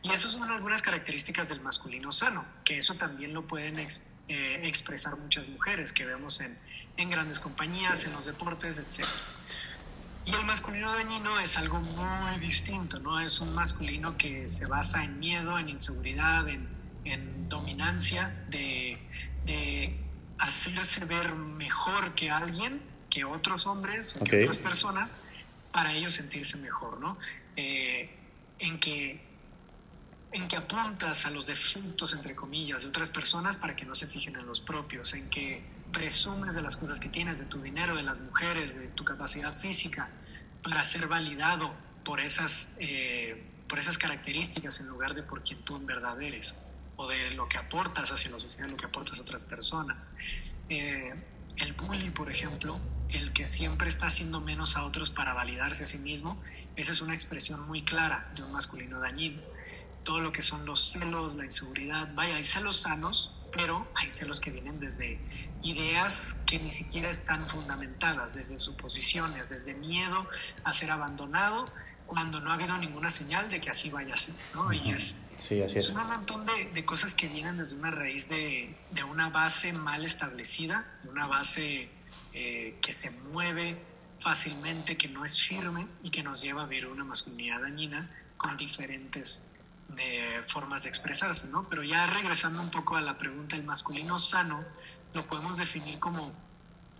[0.02, 4.60] Y esas son algunas características del masculino sano, que eso también lo pueden ex, eh,
[4.64, 6.56] expresar muchas mujeres que vemos en,
[6.96, 9.08] en grandes compañías, en los deportes, etc.
[10.27, 13.20] Y el masculino dañino es algo muy distinto, ¿no?
[13.20, 16.66] Es un masculino que se basa en miedo, en inseguridad, en,
[17.05, 18.99] en dominancia, de,
[19.45, 20.01] de,
[20.39, 24.31] hacerse ver mejor que alguien, que otros hombres o okay.
[24.31, 25.18] que otras personas,
[25.72, 27.18] para ellos sentirse mejor, ¿no?
[27.57, 28.11] Eh,
[28.59, 29.35] en que
[30.35, 34.09] en que apuntas a los defectos, entre comillas, de otras personas para que no se
[34.09, 35.62] fijen en los propios, en que
[35.95, 39.57] presumes de las cosas que tienes, de tu dinero, de las mujeres, de tu capacidad
[39.57, 40.11] física,
[40.62, 41.72] para ser validado
[42.05, 46.62] por esas, eh, por esas características en lugar de por quien tú en verdad eres,
[46.97, 50.09] o de lo que aportas hacia la sociedad, lo que aportas a otras personas.
[50.68, 51.14] Eh,
[51.57, 52.78] el bully, por ejemplo,
[53.11, 56.42] el que siempre está haciendo menos a otros para validarse a sí mismo,
[56.76, 59.40] esa es una expresión muy clara de un masculino dañino.
[60.03, 64.40] Todo lo que son los celos, la inseguridad, vaya, hay celos sanos, pero hay celos
[64.40, 65.18] que vienen desde
[65.64, 70.28] ideas que ni siquiera están fundamentadas, desde suposiciones, desde miedo
[70.64, 71.66] a ser abandonado,
[72.06, 74.72] cuando no ha habido ninguna señal de que así vaya a ser, ¿no?
[74.72, 75.88] Y es, sí, así es.
[75.88, 79.72] es, un montón de, de, cosas que vienen desde una raíz de, de, una base
[79.72, 81.88] mal establecida, de una base
[82.32, 83.78] eh, que se mueve
[84.20, 88.56] fácilmente, que no es firme y que nos lleva a vivir una masculinidad dañina con
[88.56, 89.54] diferentes
[89.88, 91.68] de formas de expresarse, ¿no?
[91.68, 94.64] Pero ya regresando un poco a la pregunta, el masculino sano
[95.14, 96.32] lo podemos definir como,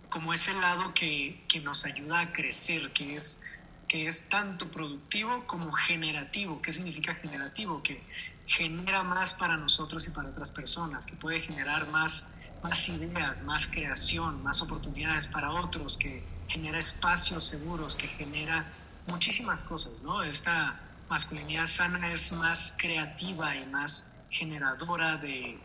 [0.09, 3.43] como ese lado que, que nos ayuda a crecer, que es,
[3.87, 6.61] que es tanto productivo como generativo.
[6.61, 7.83] ¿Qué significa generativo?
[7.83, 8.01] Que
[8.45, 13.67] genera más para nosotros y para otras personas, que puede generar más, más ideas, más
[13.67, 18.65] creación, más oportunidades para otros, que genera espacios seguros, que genera
[19.07, 20.23] muchísimas cosas, ¿no?
[20.23, 25.59] Esta masculinidad sana es más creativa y más generadora de,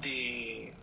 [0.00, 0.74] de,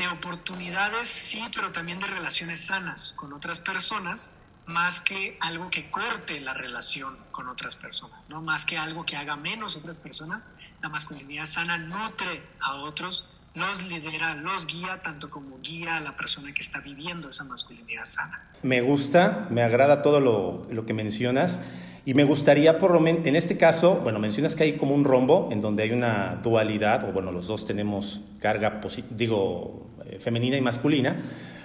[0.00, 5.90] de, oportunidades, sí, pero también de relaciones sanas con otras personas, más que algo que
[5.90, 8.40] corte la relación con otras personas, ¿no?
[8.40, 10.46] Más que algo que haga menos otras personas,
[10.82, 16.16] la masculinidad sana nutre a otros, los lidera, los guía, tanto como guía a la
[16.16, 18.50] persona que está viviendo esa masculinidad sana.
[18.62, 21.60] Me gusta, me agrada todo lo, lo que mencionas.
[22.04, 25.82] Y me gustaría, en este caso, bueno, mencionas que hay como un rombo en donde
[25.82, 28.80] hay una dualidad, o bueno, los dos tenemos carga,
[29.10, 31.16] digo, eh, femenina y masculina.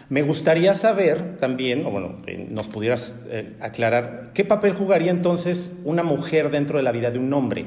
[0.10, 5.82] Me gustaría saber también, o bueno, eh, nos pudieras eh, aclarar, ¿qué papel jugaría entonces
[5.86, 7.66] una mujer dentro de la vida de un hombre?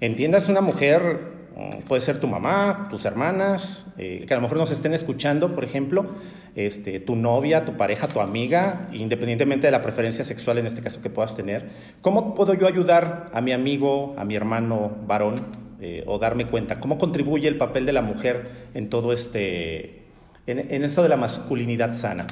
[0.00, 1.37] Entiendas una mujer
[1.86, 5.64] puede ser tu mamá, tus hermanas, eh, que a lo mejor nos estén escuchando, por
[5.64, 6.06] ejemplo,
[6.54, 11.02] este, tu novia, tu pareja, tu amiga, independientemente de la preferencia sexual en este caso
[11.02, 11.68] que puedas tener.
[12.00, 15.44] ¿Cómo puedo yo ayudar a mi amigo, a mi hermano varón,
[15.80, 16.80] eh, o darme cuenta?
[16.80, 20.06] ¿Cómo contribuye el papel de la mujer en todo este,
[20.46, 22.26] en, en eso de la masculinidad sana?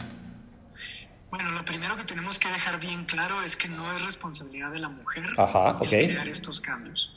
[1.30, 4.78] Bueno, lo primero que tenemos que dejar bien claro es que no es responsabilidad de
[4.78, 6.06] la mujer Ajá, okay.
[6.08, 7.16] crear estos cambios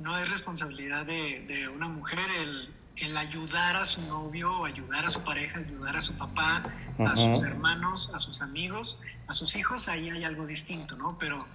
[0.00, 5.10] no es responsabilidad de, de una mujer el, el, ayudar a su novio, ayudar a
[5.10, 6.64] su pareja, ayudar a su papá,
[6.98, 7.12] uh -huh.
[7.12, 11.18] a sus hermanos, a sus amigos, a sus hijos, ahí hay algo distinto, ¿no?
[11.18, 11.46] Pero,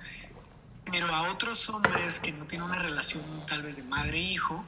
[0.92, 4.66] pero a otros hombres que no tienen una relación tal vez de madre-hijo,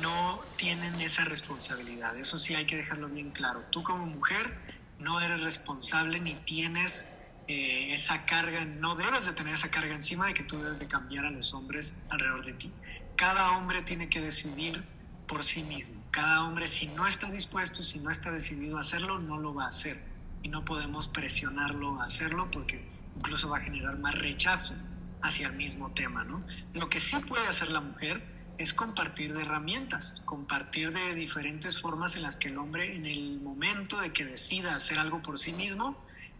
[0.00, 2.16] no tienen esa responsabilidad.
[2.16, 3.62] Eso sí hay que dejarlo bien claro.
[3.70, 4.58] Tú como mujer
[4.98, 7.15] no eres responsable ni tienes
[7.48, 10.88] eh, esa carga, no debes de tener esa carga encima de que tú debes de
[10.88, 12.72] cambiar a los hombres alrededor de ti
[13.16, 14.84] cada hombre tiene que decidir
[15.26, 16.00] por sí mismo.
[16.10, 19.64] Cada hombre, si no está dispuesto, si no está decidido a hacerlo, no lo va
[19.64, 19.96] a hacer.
[20.42, 22.86] Y no podemos presionarlo a hacerlo porque
[23.16, 24.74] incluso va a generar más rechazo
[25.22, 26.44] hacia el mismo tema, ¿no?
[26.74, 28.22] Lo que sí puede hacer la mujer
[28.58, 33.40] es compartir de herramientas, compartir de diferentes formas en las que el hombre en el
[33.40, 35.96] momento de que decida hacer algo por sí mismo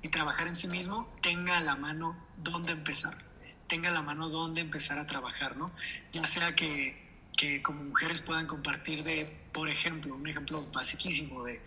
[0.06, 3.14] y trabajar en sí mismo, tenga a la mano dónde empezar
[3.66, 5.70] tenga la mano donde empezar a trabajar, ¿no?
[6.12, 6.96] Ya sea que,
[7.36, 11.60] que como mujeres puedan compartir de, por ejemplo, un ejemplo basiquísimo de,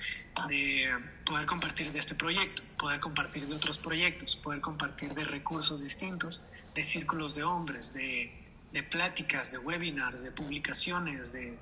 [0.49, 0.89] de
[1.25, 6.45] poder compartir de este proyecto, poder compartir de otros proyectos, poder compartir de recursos distintos,
[6.73, 8.31] de círculos de hombres, de,
[8.71, 11.57] de pláticas, de webinars, de publicaciones, de,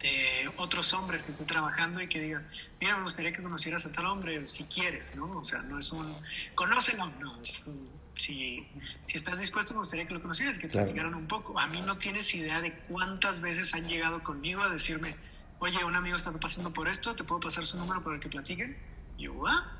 [0.00, 2.46] de otros hombres que estén trabajando y que digan,
[2.80, 5.38] mira, me gustaría que conocieras a tal hombre si quieres, ¿no?
[5.38, 6.14] O sea, no es un,
[6.54, 7.70] conócelo, no, es
[8.16, 8.66] si,
[9.04, 11.58] si estás dispuesto, me gustaría que lo conocieras, que te platicaran un poco.
[11.58, 15.14] A mí no tienes idea de cuántas veces han llegado conmigo a decirme,
[15.58, 18.76] oye, un amigo está pasando por esto, ¿te puedo pasar su número para que platiquen?
[19.18, 19.72] Y yo, ah,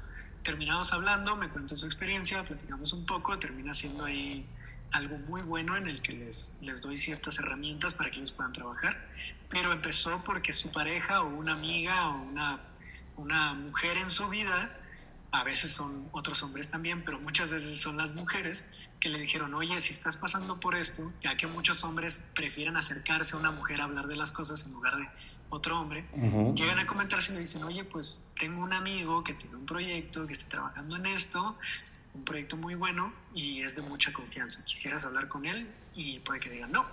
[0.42, 4.46] terminamos hablando, me cuenta su experiencia, platicamos un poco, termina siendo ahí
[4.92, 8.52] algo muy bueno en el que les, les doy ciertas herramientas para que ellos puedan
[8.52, 8.96] trabajar,
[9.48, 12.60] pero empezó porque su pareja o una amiga o una,
[13.16, 14.70] una mujer en su vida,
[15.32, 19.54] a veces son otros hombres también, pero muchas veces son las mujeres que le dijeron,
[19.54, 23.80] oye, si estás pasando por esto, ya que muchos hombres prefieren acercarse a una mujer
[23.80, 25.08] a hablar de las cosas en lugar de
[25.48, 26.04] otro hombre,
[26.54, 30.26] llegan a comentarse y me dicen, oye, pues tengo un amigo que tiene un proyecto,
[30.26, 31.56] que está trabajando en esto,
[32.14, 34.64] un proyecto muy bueno y es de mucha confianza.
[34.64, 36.84] Quisieras hablar con él y puede que digan no,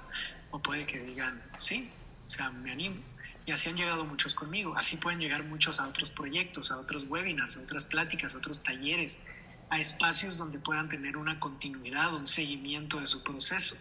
[0.51, 1.89] o puede que digan sí,
[2.33, 3.01] sea, me animo.
[3.45, 4.75] Y así han llegado muchos conmigo.
[4.77, 8.63] Así pueden llegar muchos a otros proyectos, a otros webinars, a otras pláticas, a otros
[8.63, 9.27] talleres,
[9.69, 13.75] a espacios donde puedan tener una continuidad, un seguimiento de su proceso.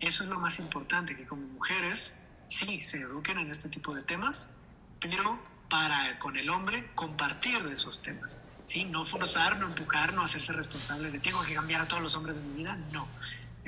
[0.00, 4.02] Eso es lo más importante, que como mujeres sí se eduquen en este tipo de
[4.02, 4.56] temas,
[5.00, 8.44] pero para con el hombre compartir de esos temas.
[8.64, 8.84] ¿sí?
[8.84, 12.36] No forzar, no empujar, no hacerse responsables de tengo que cambiar a todos los hombres
[12.36, 13.08] de mi vida, no.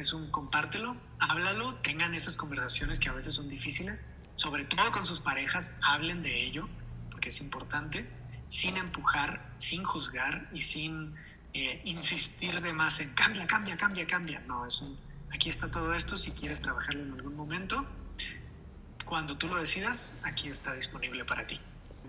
[0.01, 5.05] Es un compártelo, háblalo, tengan esas conversaciones que a veces son difíciles, sobre todo con
[5.05, 6.71] sus parejas, hablen de ello,
[7.11, 8.09] porque es importante,
[8.49, 11.15] sin empujar, sin juzgar y sin
[11.53, 14.41] eh, insistir de más en cambia, cambia, cambia, cambia.
[14.41, 14.99] No, es un,
[15.35, 17.87] aquí está todo esto, si quieres trabajarlo en algún momento,
[19.05, 21.61] cuando tú lo decidas, aquí está disponible para ti.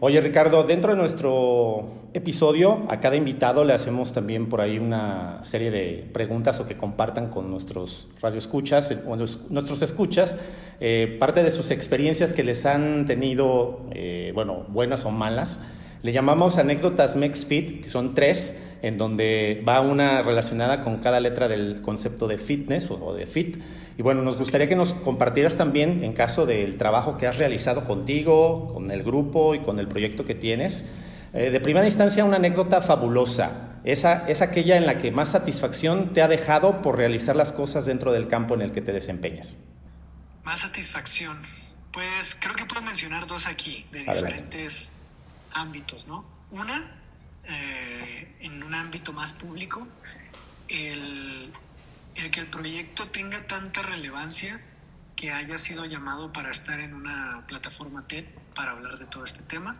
[0.04, 5.44] Oye Ricardo, dentro de nuestro episodio a cada invitado le hacemos también por ahí una
[5.44, 10.38] serie de preguntas o que compartan con nuestros radioescuchas o nuestros escuchas
[10.80, 15.62] eh, parte de sus experiencias que les han tenido, eh, bueno, buenas o malas
[16.04, 21.48] le llamamos anécdotas MexFit, que son tres, en donde va una relacionada con cada letra
[21.48, 23.58] del concepto de fitness o de fit.
[24.02, 27.86] Y bueno, nos gustaría que nos compartieras también, en caso del trabajo que has realizado
[27.86, 30.88] contigo, con el grupo y con el proyecto que tienes,
[31.34, 33.78] eh, de primera instancia una anécdota fabulosa.
[33.84, 37.86] Esa es aquella en la que más satisfacción te ha dejado por realizar las cosas
[37.86, 39.60] dentro del campo en el que te desempeñas.
[40.44, 41.38] Más satisfacción.
[41.92, 45.12] Pues creo que puedo mencionar dos aquí, de diferentes
[45.52, 46.26] ámbitos, ¿no?
[46.50, 47.04] Una,
[47.44, 49.88] eh, en un ámbito más público,
[50.70, 51.54] el,
[52.16, 54.60] el, que el proyecto tenga tanta relevancia
[55.16, 59.44] que haya sido llamado para estar en una plataforma TED para hablar de todo este
[59.44, 59.74] tema.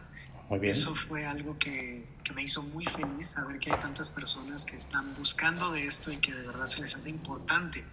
[0.50, 0.72] Muy bien.
[0.72, 4.76] Eso fue algo que, que, me hizo muy feliz saber que hay tantas personas que
[4.76, 7.86] están buscando de esto y que de verdad se les hace importante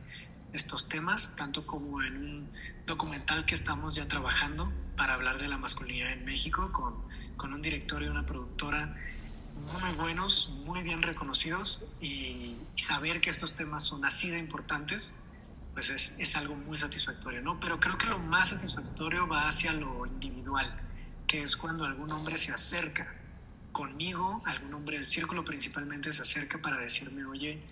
[0.53, 2.51] estos temas, tanto como en un
[2.87, 7.09] documental que estamos ya trabajando para hablar de la masculinidad en México con
[7.39, 8.95] con un director y una productora
[9.81, 15.25] muy buenos, muy bien reconocidos y, saber que estos temas son así de importantes,
[15.75, 17.61] pues es, es, algo muy satisfactorio, ¿no?
[17.61, 20.67] Pero creo que lo más satisfactorio va hacia lo individual,
[21.27, 23.15] que es cuando algún hombre se acerca
[23.73, 27.63] conmigo, algún hombre del círculo principalmente se acerca para decirme, oye,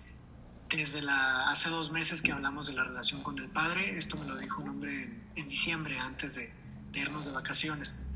[0.69, 4.25] desde la, hace dos meses que hablamos de la relación con el padre, esto me
[4.25, 6.53] lo dijo un hombre en, diciembre antes de,
[6.91, 8.06] de irnos de vacaciones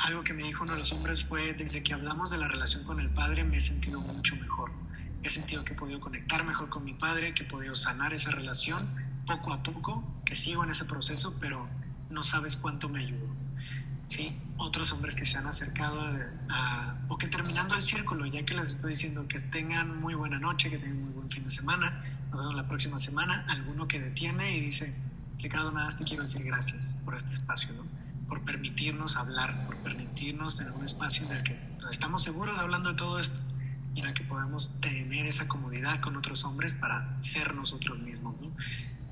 [0.00, 2.84] algo que me dijo uno de los hombres fue, desde que hablamos de la relación
[2.84, 4.72] con el padre me he sentido mucho mejor.
[5.22, 8.30] He sentido que he podido conectar mejor con mi padre, que he podido sanar esa
[8.30, 8.78] relación
[9.26, 11.68] poco a poco, que sigo en ese proceso, pero
[12.08, 13.28] no sabes cuánto me ayudó.
[14.06, 14.36] ¿Sí?
[14.56, 16.00] Otros hombres que se han acercado
[16.48, 20.38] a, o que terminando el círculo, ya que les estoy diciendo que tengan muy buena
[20.38, 24.00] noche, que tengan muy buen fin de semana, nos vemos la próxima semana, alguno que
[24.00, 24.98] detiene y dice,
[25.38, 27.99] Ricardo, nada, te quiero decir gracias por este espacio, ¿no?
[28.30, 31.58] Por permitirnos hablar, por permitirnos tener un espacio en el que
[31.90, 33.38] estamos seguros hablando de todo esto
[33.92, 38.36] y en el que podemos tener esa comodidad con otros hombres para ser nosotros mismos.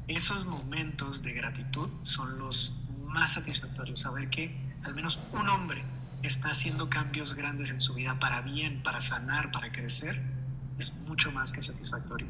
[0.06, 5.82] Esos momentos de gratitud son los más satisfactorios, saber que al menos un hombre
[6.22, 10.16] está haciendo cambios grandes en su vida para bien, para sanar, para crecer,
[10.78, 12.28] es mucho más que satisfactorio.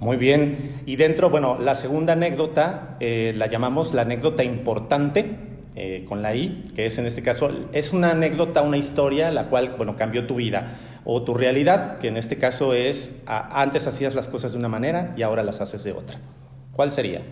[0.00, 6.04] Muy bien, y dentro, bueno, la segunda anécdota eh, la llamamos la anécdota importante eh,
[6.08, 9.74] con la I, que es en este caso, es una anécdota, una historia, la cual,
[9.76, 14.28] bueno, cambió tu vida o tu realidad, que en este caso es, antes hacías las
[14.28, 16.18] cosas de una manera y ahora las haces de otra.
[16.72, 17.22] ¿Cuál sería?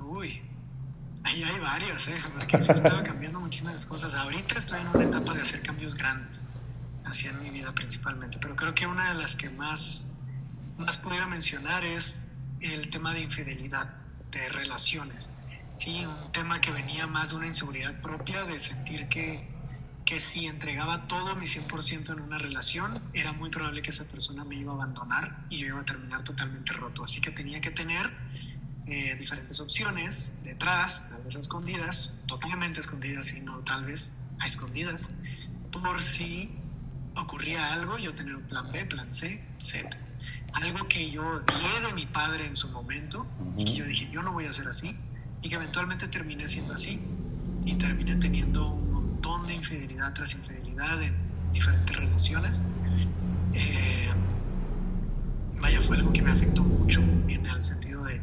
[0.00, 0.40] Uy,
[1.24, 2.14] ahí hay varias, ¿eh?
[2.38, 4.14] porque se estado cambiando muchísimas cosas.
[4.14, 6.48] Ahorita estoy en una etapa de hacer cambios grandes,
[7.04, 10.16] en mi vida principalmente, pero creo que una de las que más
[10.78, 13.94] más pudiera mencionar es el tema de infidelidad,
[14.30, 15.38] de relaciones.
[15.76, 19.46] Sí, un tema que venía más de una inseguridad propia, de sentir que,
[20.06, 24.42] que si entregaba todo mi 100% en una relación, era muy probable que esa persona
[24.44, 27.04] me iba a abandonar y yo iba a terminar totalmente roto.
[27.04, 28.10] Así que tenía que tener
[28.86, 34.46] eh, diferentes opciones detrás, tal vez a escondidas, totalmente escondidas y no tal vez a
[34.46, 35.20] escondidas,
[35.70, 36.50] por si
[37.16, 39.94] ocurría algo, yo tener un plan B, plan C, Z.
[40.54, 43.26] Algo que yo di de mi padre en su momento
[43.58, 44.96] y que yo dije, yo no voy a ser así,
[45.46, 47.00] y que eventualmente terminé siendo así
[47.64, 51.14] y terminé teniendo un montón de infidelidad tras infidelidad en
[51.52, 52.64] diferentes relaciones.
[53.54, 54.10] Eh,
[55.60, 58.20] vaya, fue algo que me afectó mucho en el sentido de,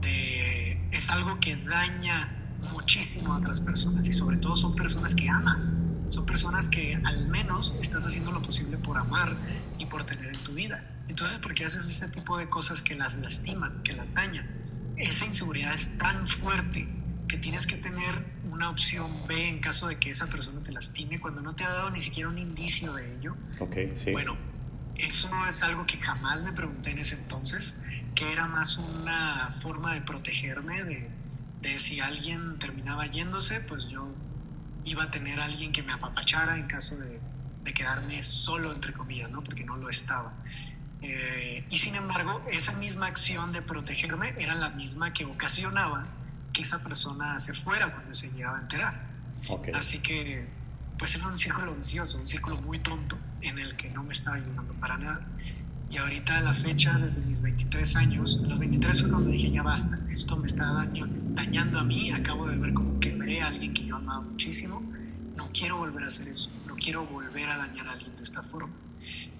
[0.00, 2.30] de, es algo que daña
[2.72, 5.74] muchísimo a otras personas y sobre todo son personas que amas,
[6.08, 9.36] son personas que al menos estás haciendo lo posible por amar
[9.76, 10.82] y por tener en tu vida.
[11.08, 14.63] Entonces, ¿por qué haces ese tipo de cosas que las lastiman, que las dañan?
[14.96, 16.88] Esa inseguridad es tan fuerte
[17.28, 21.18] que tienes que tener una opción B en caso de que esa persona te lastime
[21.18, 23.36] cuando no te ha dado ni siquiera un indicio de ello.
[23.58, 24.12] Okay, sí.
[24.12, 24.36] Bueno,
[24.96, 27.84] eso no es algo que jamás me pregunté en ese entonces,
[28.14, 31.10] que era más una forma de protegerme, de,
[31.62, 34.14] de si alguien terminaba yéndose, pues yo
[34.84, 37.18] iba a tener a alguien que me apapachara en caso de,
[37.64, 39.42] de quedarme solo, entre comillas, ¿no?
[39.42, 40.34] Porque no lo estaba.
[41.06, 46.06] Eh, y sin embargo, esa misma acción de protegerme era la misma que ocasionaba
[46.52, 49.14] que esa persona se fuera cuando se llegaba a enterar.
[49.74, 50.46] Así que,
[50.98, 54.36] pues era un círculo vicioso, un círculo muy tonto en el que no me estaba
[54.36, 55.26] ayudando para nada.
[55.90, 59.62] Y ahorita a la fecha, desde mis 23 años, los 23 fue cuando dije, ya
[59.62, 63.74] basta, esto me está daño, dañando a mí, acabo de ver como quebré a alguien
[63.74, 64.82] que yo amaba muchísimo,
[65.36, 68.42] no quiero volver a hacer eso, no quiero volver a dañar a alguien de esta
[68.42, 68.72] forma.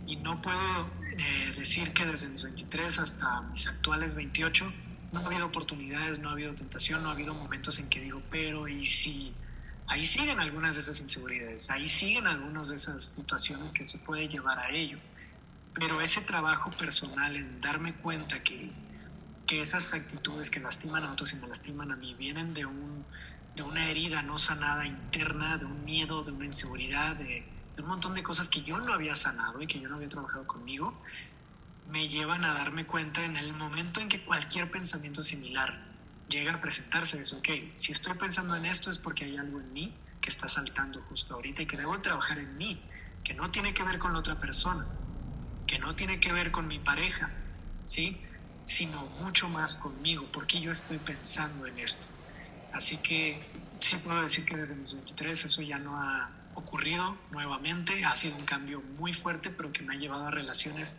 [0.06, 4.72] Y no puedo eh, decir que desde mis 23 hasta mis actuales 28
[5.12, 8.20] no ha habido oportunidades, no ha habido tentación, no ha habido momentos en que digo,
[8.30, 9.32] pero ¿y si
[9.86, 14.28] ahí siguen algunas de esas inseguridades, ahí siguen algunas de esas situaciones que se puede
[14.28, 14.98] llevar a ello?
[15.74, 18.72] Pero ese trabajo personal en darme cuenta que,
[19.46, 23.04] que esas actitudes que lastiman a otros y me lastiman a mí vienen de, un,
[23.54, 28.14] de una herida no sanada interna, de un miedo, de una inseguridad, de, un montón
[28.14, 31.02] de cosas que yo no había sanado y que yo no había trabajado conmigo,
[31.88, 35.94] me llevan a darme cuenta en el momento en que cualquier pensamiento similar
[36.28, 39.72] llega a presentarse, es, ok, si estoy pensando en esto es porque hay algo en
[39.72, 42.82] mí que está saltando justo ahorita y que debo trabajar en mí,
[43.22, 44.86] que no tiene que ver con la otra persona,
[45.66, 47.30] que no tiene que ver con mi pareja,
[47.84, 48.22] ¿sí?
[48.64, 52.04] Sino mucho más conmigo, porque yo estoy pensando en esto.
[52.72, 53.46] Así que
[53.78, 58.04] sí puedo decir que desde mis 23 eso ya no ha ocurrido nuevamente.
[58.04, 60.98] Ha sido un cambio muy fuerte, pero que me ha llevado a relaciones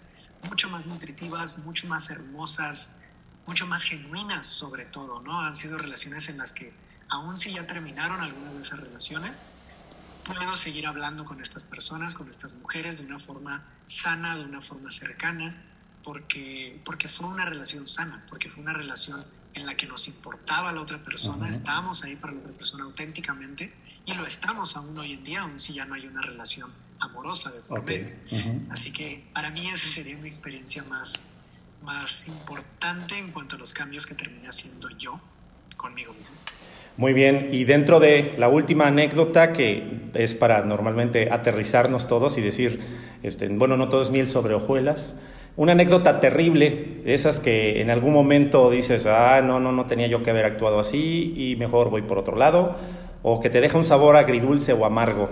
[0.49, 3.05] mucho más nutritivas, mucho más hermosas,
[3.47, 5.41] mucho más genuinas sobre todo, ¿no?
[5.41, 6.73] Han sido relaciones en las que,
[7.09, 9.45] aun si ya terminaron algunas de esas relaciones,
[10.23, 14.61] puedo seguir hablando con estas personas, con estas mujeres de una forma sana, de una
[14.61, 15.63] forma cercana,
[16.03, 20.71] porque, porque fue una relación sana, porque fue una relación en la que nos importaba
[20.71, 23.73] la otra persona, estábamos ahí para la otra persona auténticamente
[24.05, 27.51] y lo estamos aún hoy en día, aún si ya no hay una relación amorosa
[27.51, 28.11] de por medio.
[28.69, 31.41] Así que para mí esa sería una experiencia más,
[31.83, 35.19] más importante en cuanto a los cambios que terminé haciendo yo
[35.75, 36.37] conmigo mismo.
[36.97, 42.41] Muy bien, y dentro de la última anécdota que es para normalmente aterrizarnos todos y
[42.41, 42.79] decir,
[43.21, 45.19] este, bueno, no todo es miel sobre hojuelas,
[45.57, 50.23] una anécdota terrible, esas que en algún momento dices, ah, no, no, no tenía yo
[50.23, 52.77] que haber actuado así y mejor voy por otro lado,
[53.27, 55.27] o que te deja un sabor agridulce o amargo?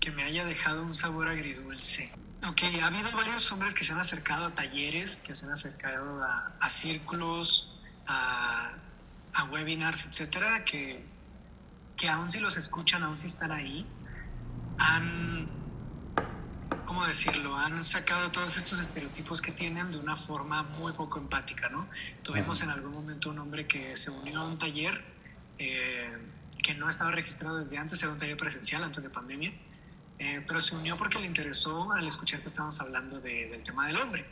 [0.00, 2.12] Que me haya dejado un sabor agridulce.
[2.46, 6.22] Ok, ha habido varios hombres que se han acercado a talleres, que se han acercado
[6.22, 8.74] a, círculos, a,
[9.32, 11.02] a, webinars, etcétera, que,
[11.96, 13.86] que aún si los escuchan, aún si están ahí,
[14.76, 15.48] han,
[16.84, 17.56] ¿cómo decirlo?
[17.56, 21.88] Han sacado todos estos estereotipos que tienen de una forma muy poco empática, ¿no?
[22.22, 25.02] Tuvimos en algún momento un hombre que se unió a un taller.
[25.58, 26.31] Eh,
[26.62, 29.52] que no estaba registrado desde antes, era un taller presencial antes de pandemia,
[30.18, 33.96] eh, pero se unió porque le interesó al escuchar que estábamos hablando del tema del
[33.96, 34.24] hombre.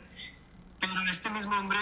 [0.79, 1.77] Pero este mismo hombre,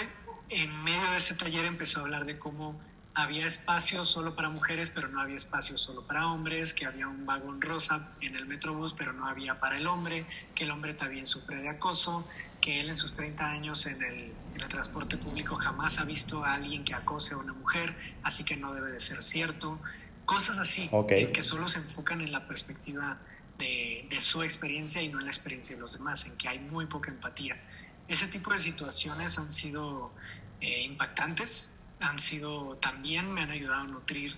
[0.48, 2.78] en medio de ese taller, empezó a hablar de cómo
[3.14, 7.26] había espacio solo para mujeres, pero no había espacio solo para hombres, que había un
[7.26, 11.26] vagón rosa en el Metrobús, pero no había para el hombre, que el hombre también
[11.26, 12.28] sufre de acoso,
[12.60, 16.44] que él en sus 30 años en el, en el, transporte público jamás ha visto
[16.44, 19.80] a alguien que acose a una mujer, así que no debe de ser cierto,
[20.24, 20.88] Cosas así,
[21.32, 23.18] que solo se enfocan en la perspectiva
[23.58, 26.58] de, de, su experiencia y no en la experiencia de los demás, en que hay
[26.60, 27.60] muy poca empatía.
[28.08, 30.12] Ese tipo de situaciones han sido
[30.60, 34.36] eh, impactantes, han sido también me han ayudado a nutrir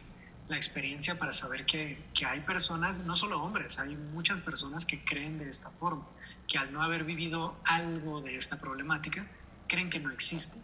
[0.49, 5.05] la experiencia para saber que, que, hay personas, no solo hombres, hay muchas personas que
[5.05, 6.07] creen de esta forma,
[6.47, 9.27] que al no haber vivido algo de esta problemática,
[9.69, 10.57] creen que no existe.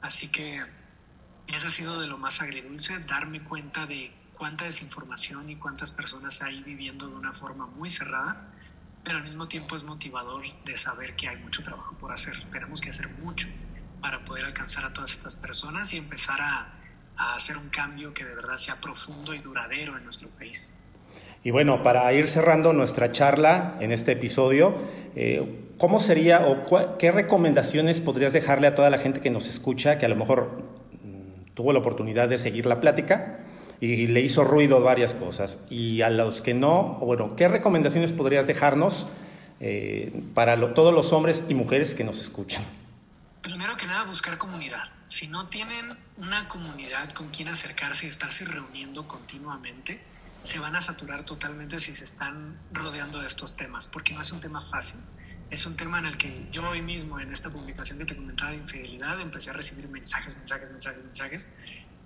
[0.00, 0.62] Así que
[1.46, 6.40] eso ha sido de lo más agridulce, darme cuenta de cuánta desinformación y cuántas personas
[6.40, 8.48] hay viviendo de una forma muy cerrada,
[9.04, 12.32] pero al mismo tiempo es motivador de saber que hay mucho trabajo por hacer.
[12.50, 13.48] Tenemos que hacer mucho
[14.00, 16.72] para poder alcanzar a todas estas personas y empezar a,
[17.34, 20.84] hacer un cambio que de verdad sea profundo y duradero en nuestro país.
[21.44, 24.74] Y bueno, para ir cerrando nuestra charla en este episodio,
[25.14, 29.98] eh, ¿cómo sería o qué recomendaciones podrías dejarle a toda la gente que nos escucha,
[29.98, 30.62] que a lo mejor
[31.04, 33.39] mm, tuvo la oportunidad de seguir la plática
[33.80, 35.66] y le hizo ruido varias cosas?
[35.70, 39.08] Y a los que no, bueno, ¿qué recomendaciones podrías dejarnos
[39.60, 42.62] eh, para todos los hombres y mujeres que nos escuchan?
[43.42, 44.82] Primero que nada, buscar comunidad.
[45.06, 50.00] Si no tienen una comunidad con quien acercarse y estarse reuniendo continuamente,
[50.42, 54.30] se van a saturar totalmente si se están rodeando de estos temas, porque no es
[54.32, 55.00] un tema fácil.
[55.50, 58.52] Es un tema en el que yo hoy mismo, en esta publicación que te comentaba
[58.52, 61.54] de infidelidad, empecé a recibir mensajes, mensajes, mensajes, mensajes.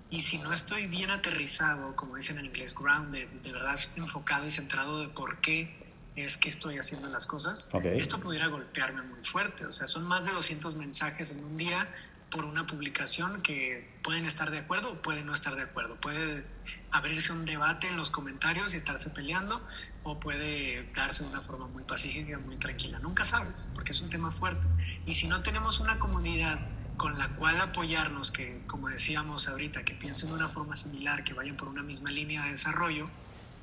[0.09, 4.51] Y si no estoy bien aterrizado, como dicen en inglés, grounded, de verdad enfocado y
[4.51, 5.83] centrado de por qué
[6.15, 9.65] es que estoy haciendo las cosas, esto pudiera golpearme muy fuerte.
[9.65, 11.89] O sea, son más de 200 mensajes en un día
[12.29, 15.95] por una publicación que pueden estar de acuerdo o pueden no estar de acuerdo.
[15.99, 16.45] Puede
[16.91, 19.65] abrirse un debate en los comentarios y estarse peleando
[20.03, 22.99] o puede darse de una forma muy pacífica, muy tranquila.
[22.99, 24.65] Nunca sabes, porque es un tema fuerte.
[25.05, 26.59] Y si no tenemos una comunidad
[26.97, 31.33] con la cual apoyarnos, que como decíamos ahorita, que piensen de una forma similar, que
[31.33, 33.09] vayan por una misma línea de desarrollo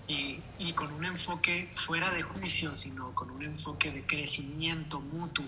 [0.06, 5.46] y, y con un enfoque fuera de juicio, sino con un enfoque de crecimiento mutuo,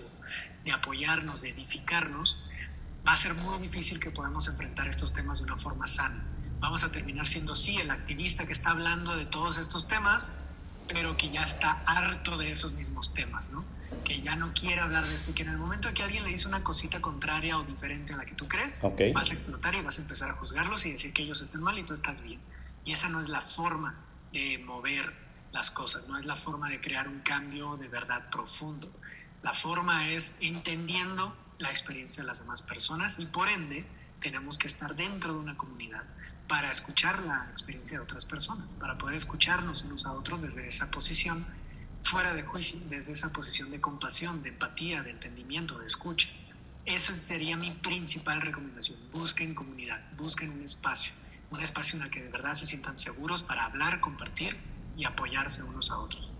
[0.63, 2.49] de apoyarnos, de edificarnos,
[3.07, 6.23] va a ser muy difícil que podamos enfrentar estos temas de una forma sana.
[6.59, 10.47] Vamos a terminar siendo, sí, el activista que está hablando de todos estos temas,
[10.87, 13.63] pero que ya está harto de esos mismos temas, ¿no?
[14.03, 16.29] Que ya no quiere hablar de esto y que en el momento que alguien le
[16.29, 18.81] dice una cosita contraria o diferente a la que tú crees,
[19.13, 21.77] vas a explotar y vas a empezar a juzgarlos y decir que ellos están mal
[21.79, 22.39] y tú estás bien.
[22.83, 23.95] Y esa no es la forma
[24.31, 25.13] de mover
[25.51, 28.91] las cosas, no es la forma de crear un cambio de verdad profundo.
[29.41, 33.85] La forma es entendiendo la experiencia de las demás personas y por ende
[34.19, 36.03] tenemos que estar dentro de una comunidad
[36.47, 40.91] para escuchar la experiencia de otras personas, para poder escucharnos unos a otros desde esa
[40.91, 41.45] posición
[42.09, 46.29] fuera de juicio, desde esa posición de compasión, de empatía, de entendimiento, de escucha.
[46.85, 48.97] Eso sería mi principal recomendación.
[49.11, 51.13] Busquen comunidad, busquen un espacio,
[51.49, 54.55] un espacio en el que de verdad se sientan seguros para hablar, compartir
[54.95, 56.31] y apoyarse unos a otros.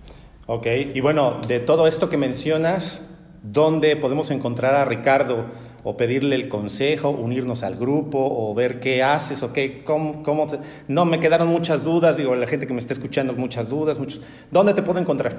[0.45, 5.47] Ok, y bueno, de todo esto que mencionas, dónde podemos encontrar a Ricardo
[5.88, 10.47] o pedirle el consejo, unirnos al grupo o ver qué haces o qué, cómo, cómo
[10.88, 14.23] no me quedaron muchas dudas, digo, la gente que me está escuchando muchas dudas, muchos,
[14.49, 15.38] ¿dónde te puedo encontrar?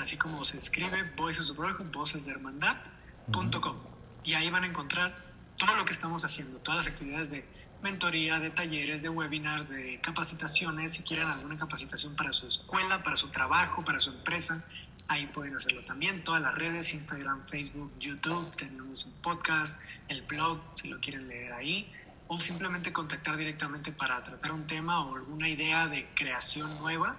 [0.00, 3.74] así como se escribe Voices of Brotherhood, voces de hermandad.com.
[4.22, 5.12] Y ahí van a encontrar
[5.56, 7.44] todo lo que estamos haciendo, todas las actividades de
[7.82, 13.16] mentoría, de talleres, de webinars, de capacitaciones, si quieren alguna capacitación para su escuela, para
[13.16, 14.64] su trabajo, para su empresa,
[15.08, 16.22] ahí pueden hacerlo también.
[16.22, 21.52] Todas las redes, Instagram, Facebook, YouTube, tenemos un podcast, el blog, si lo quieren leer
[21.52, 21.92] ahí,
[22.28, 27.16] o simplemente contactar directamente para tratar un tema o alguna idea de creación nueva,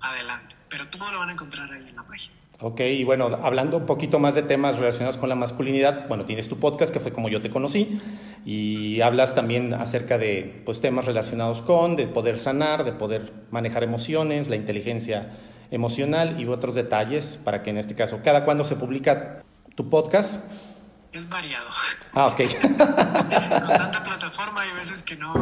[0.00, 0.56] adelante.
[0.68, 2.41] Pero todo lo van a encontrar ahí en la página.
[2.64, 6.48] Ok, y bueno, hablando un poquito más de temas relacionados con la masculinidad, bueno, tienes
[6.48, 8.00] tu podcast que fue como yo te conocí
[8.44, 13.82] y hablas también acerca de pues, temas relacionados con, de poder sanar, de poder manejar
[13.82, 15.32] emociones, la inteligencia
[15.72, 19.42] emocional y otros detalles para que en este caso, ¿cada cuándo se publica
[19.74, 20.48] tu podcast?
[21.10, 21.66] Es variado.
[22.12, 22.42] Ah, ok.
[22.62, 25.34] con tanta plataforma hay veces que no,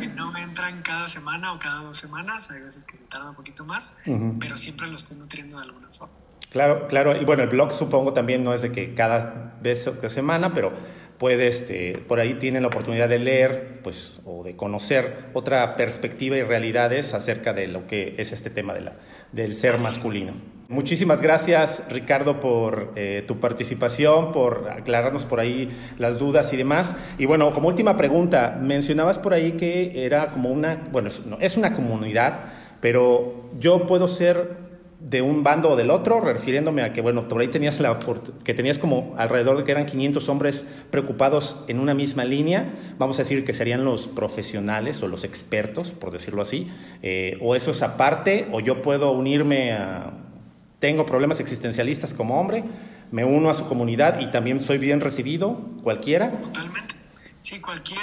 [0.00, 3.64] que no entran cada semana o cada dos semanas, hay veces que tarda un poquito
[3.64, 4.02] más,
[4.40, 6.25] pero siempre lo estoy nutriendo de alguna forma.
[6.50, 7.20] Claro, claro.
[7.20, 10.54] Y bueno, el blog supongo también no es de que cada vez o cada semana,
[10.54, 10.72] pero
[11.18, 16.36] puede, este, por ahí tienen la oportunidad de leer, pues, o de conocer otra perspectiva
[16.36, 18.92] y realidades acerca de lo que es este tema de la,
[19.32, 20.32] del ser masculino.
[20.68, 26.96] Muchísimas gracias, Ricardo, por eh, tu participación, por aclararnos por ahí las dudas y demás.
[27.18, 31.08] Y bueno, como última pregunta, mencionabas por ahí que era como una, bueno,
[31.40, 34.65] es una comunidad, pero yo puedo ser
[35.08, 37.96] de un bando o del otro, refiriéndome a que, bueno, por ahí tenías la,
[38.42, 43.16] que tenías como alrededor de que eran 500 hombres preocupados en una misma línea, vamos
[43.16, 46.68] a decir que serían los profesionales o los expertos, por decirlo así,
[47.02, 50.10] eh, o eso es aparte, o yo puedo unirme a,
[50.80, 52.64] tengo problemas existencialistas como hombre,
[53.12, 56.32] me uno a su comunidad y también soy bien recibido, cualquiera.
[56.32, 56.96] Totalmente.
[57.40, 58.00] Sí, cualquier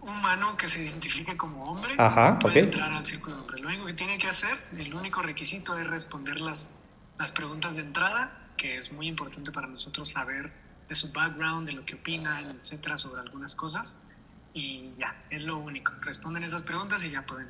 [0.00, 1.96] humano que se identifique como hombre
[2.40, 3.60] puede entrar al círculo de hombre.
[3.60, 6.84] Lo único que tiene que hacer, el único requisito es responder las,
[7.18, 10.52] las preguntas de entrada, que es muy importante para nosotros saber
[10.88, 14.08] de su background, de lo que opinan, etcétera, sobre algunas cosas.
[14.54, 15.92] Y ya, es lo único.
[16.02, 17.48] Responden esas preguntas y ya pueden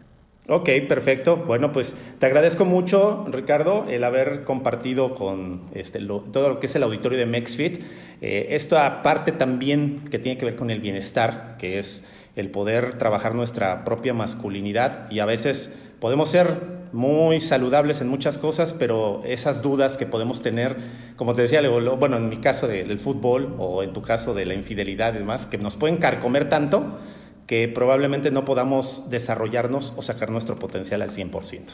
[0.49, 1.37] Ok, perfecto.
[1.37, 6.75] Bueno, pues te agradezco mucho, Ricardo, el haber compartido con este, todo lo que es
[6.75, 7.81] el auditorio de MexFit.
[8.21, 12.05] Eh, esto aparte también que tiene que ver con el bienestar, que es
[12.37, 18.39] el poder trabajar nuestra propia masculinidad y a veces podemos ser muy saludables en muchas
[18.39, 20.77] cosas, pero esas dudas que podemos tener,
[21.17, 24.55] como te decía, bueno, en mi caso del fútbol o en tu caso de la
[24.55, 26.99] infidelidad y demás, que nos pueden carcomer tanto
[27.47, 31.73] que probablemente no podamos desarrollarnos o sacar nuestro potencial al 100%.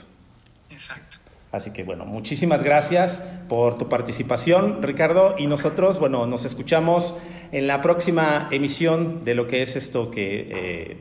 [0.71, 1.19] Exacto.
[1.51, 7.17] Así que bueno, muchísimas gracias por tu participación, Ricardo, y nosotros, bueno, nos escuchamos
[7.53, 10.97] en la próxima emisión de lo que es esto que eh,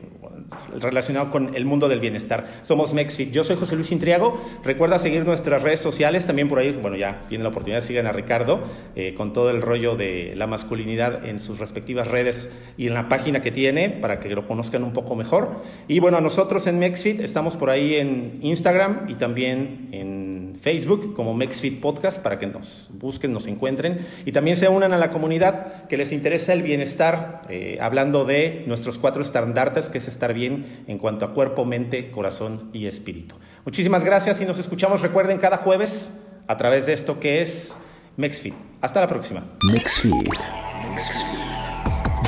[0.80, 2.46] relacionado con el mundo del bienestar.
[2.62, 3.32] Somos MexFit.
[3.32, 4.40] Yo soy José Luis Intriago.
[4.64, 6.26] Recuerda seguir nuestras redes sociales.
[6.26, 8.60] También por ahí, bueno, ya tienen la oportunidad, sigan a Ricardo
[8.96, 13.08] eh, con todo el rollo de la masculinidad en sus respectivas redes y en la
[13.08, 15.62] página que tiene para que lo conozcan un poco mejor.
[15.86, 21.34] Y bueno, nosotros en MexFit estamos por ahí en Instagram y también en Facebook como
[21.34, 25.86] MexFit Podcast para que nos busquen, nos encuentren y también se unan a la comunidad
[25.86, 30.84] que les interesa el bienestar, eh, hablando de nuestros cuatro estandartes, que es estar bien
[30.86, 33.36] en cuanto a cuerpo, mente, corazón y espíritu.
[33.64, 37.78] Muchísimas gracias y nos escuchamos, recuerden, cada jueves a través de esto que es
[38.16, 38.54] MexFit.
[38.80, 39.44] Hasta la próxima.
[39.62, 40.28] MexFit.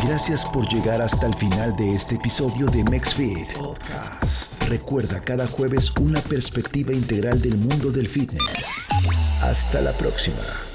[0.06, 4.49] Gracias por llegar hasta el final de este episodio de MexFit Podcast.
[4.70, 8.68] Recuerda cada jueves una perspectiva integral del mundo del fitness.
[9.42, 10.69] Hasta la próxima.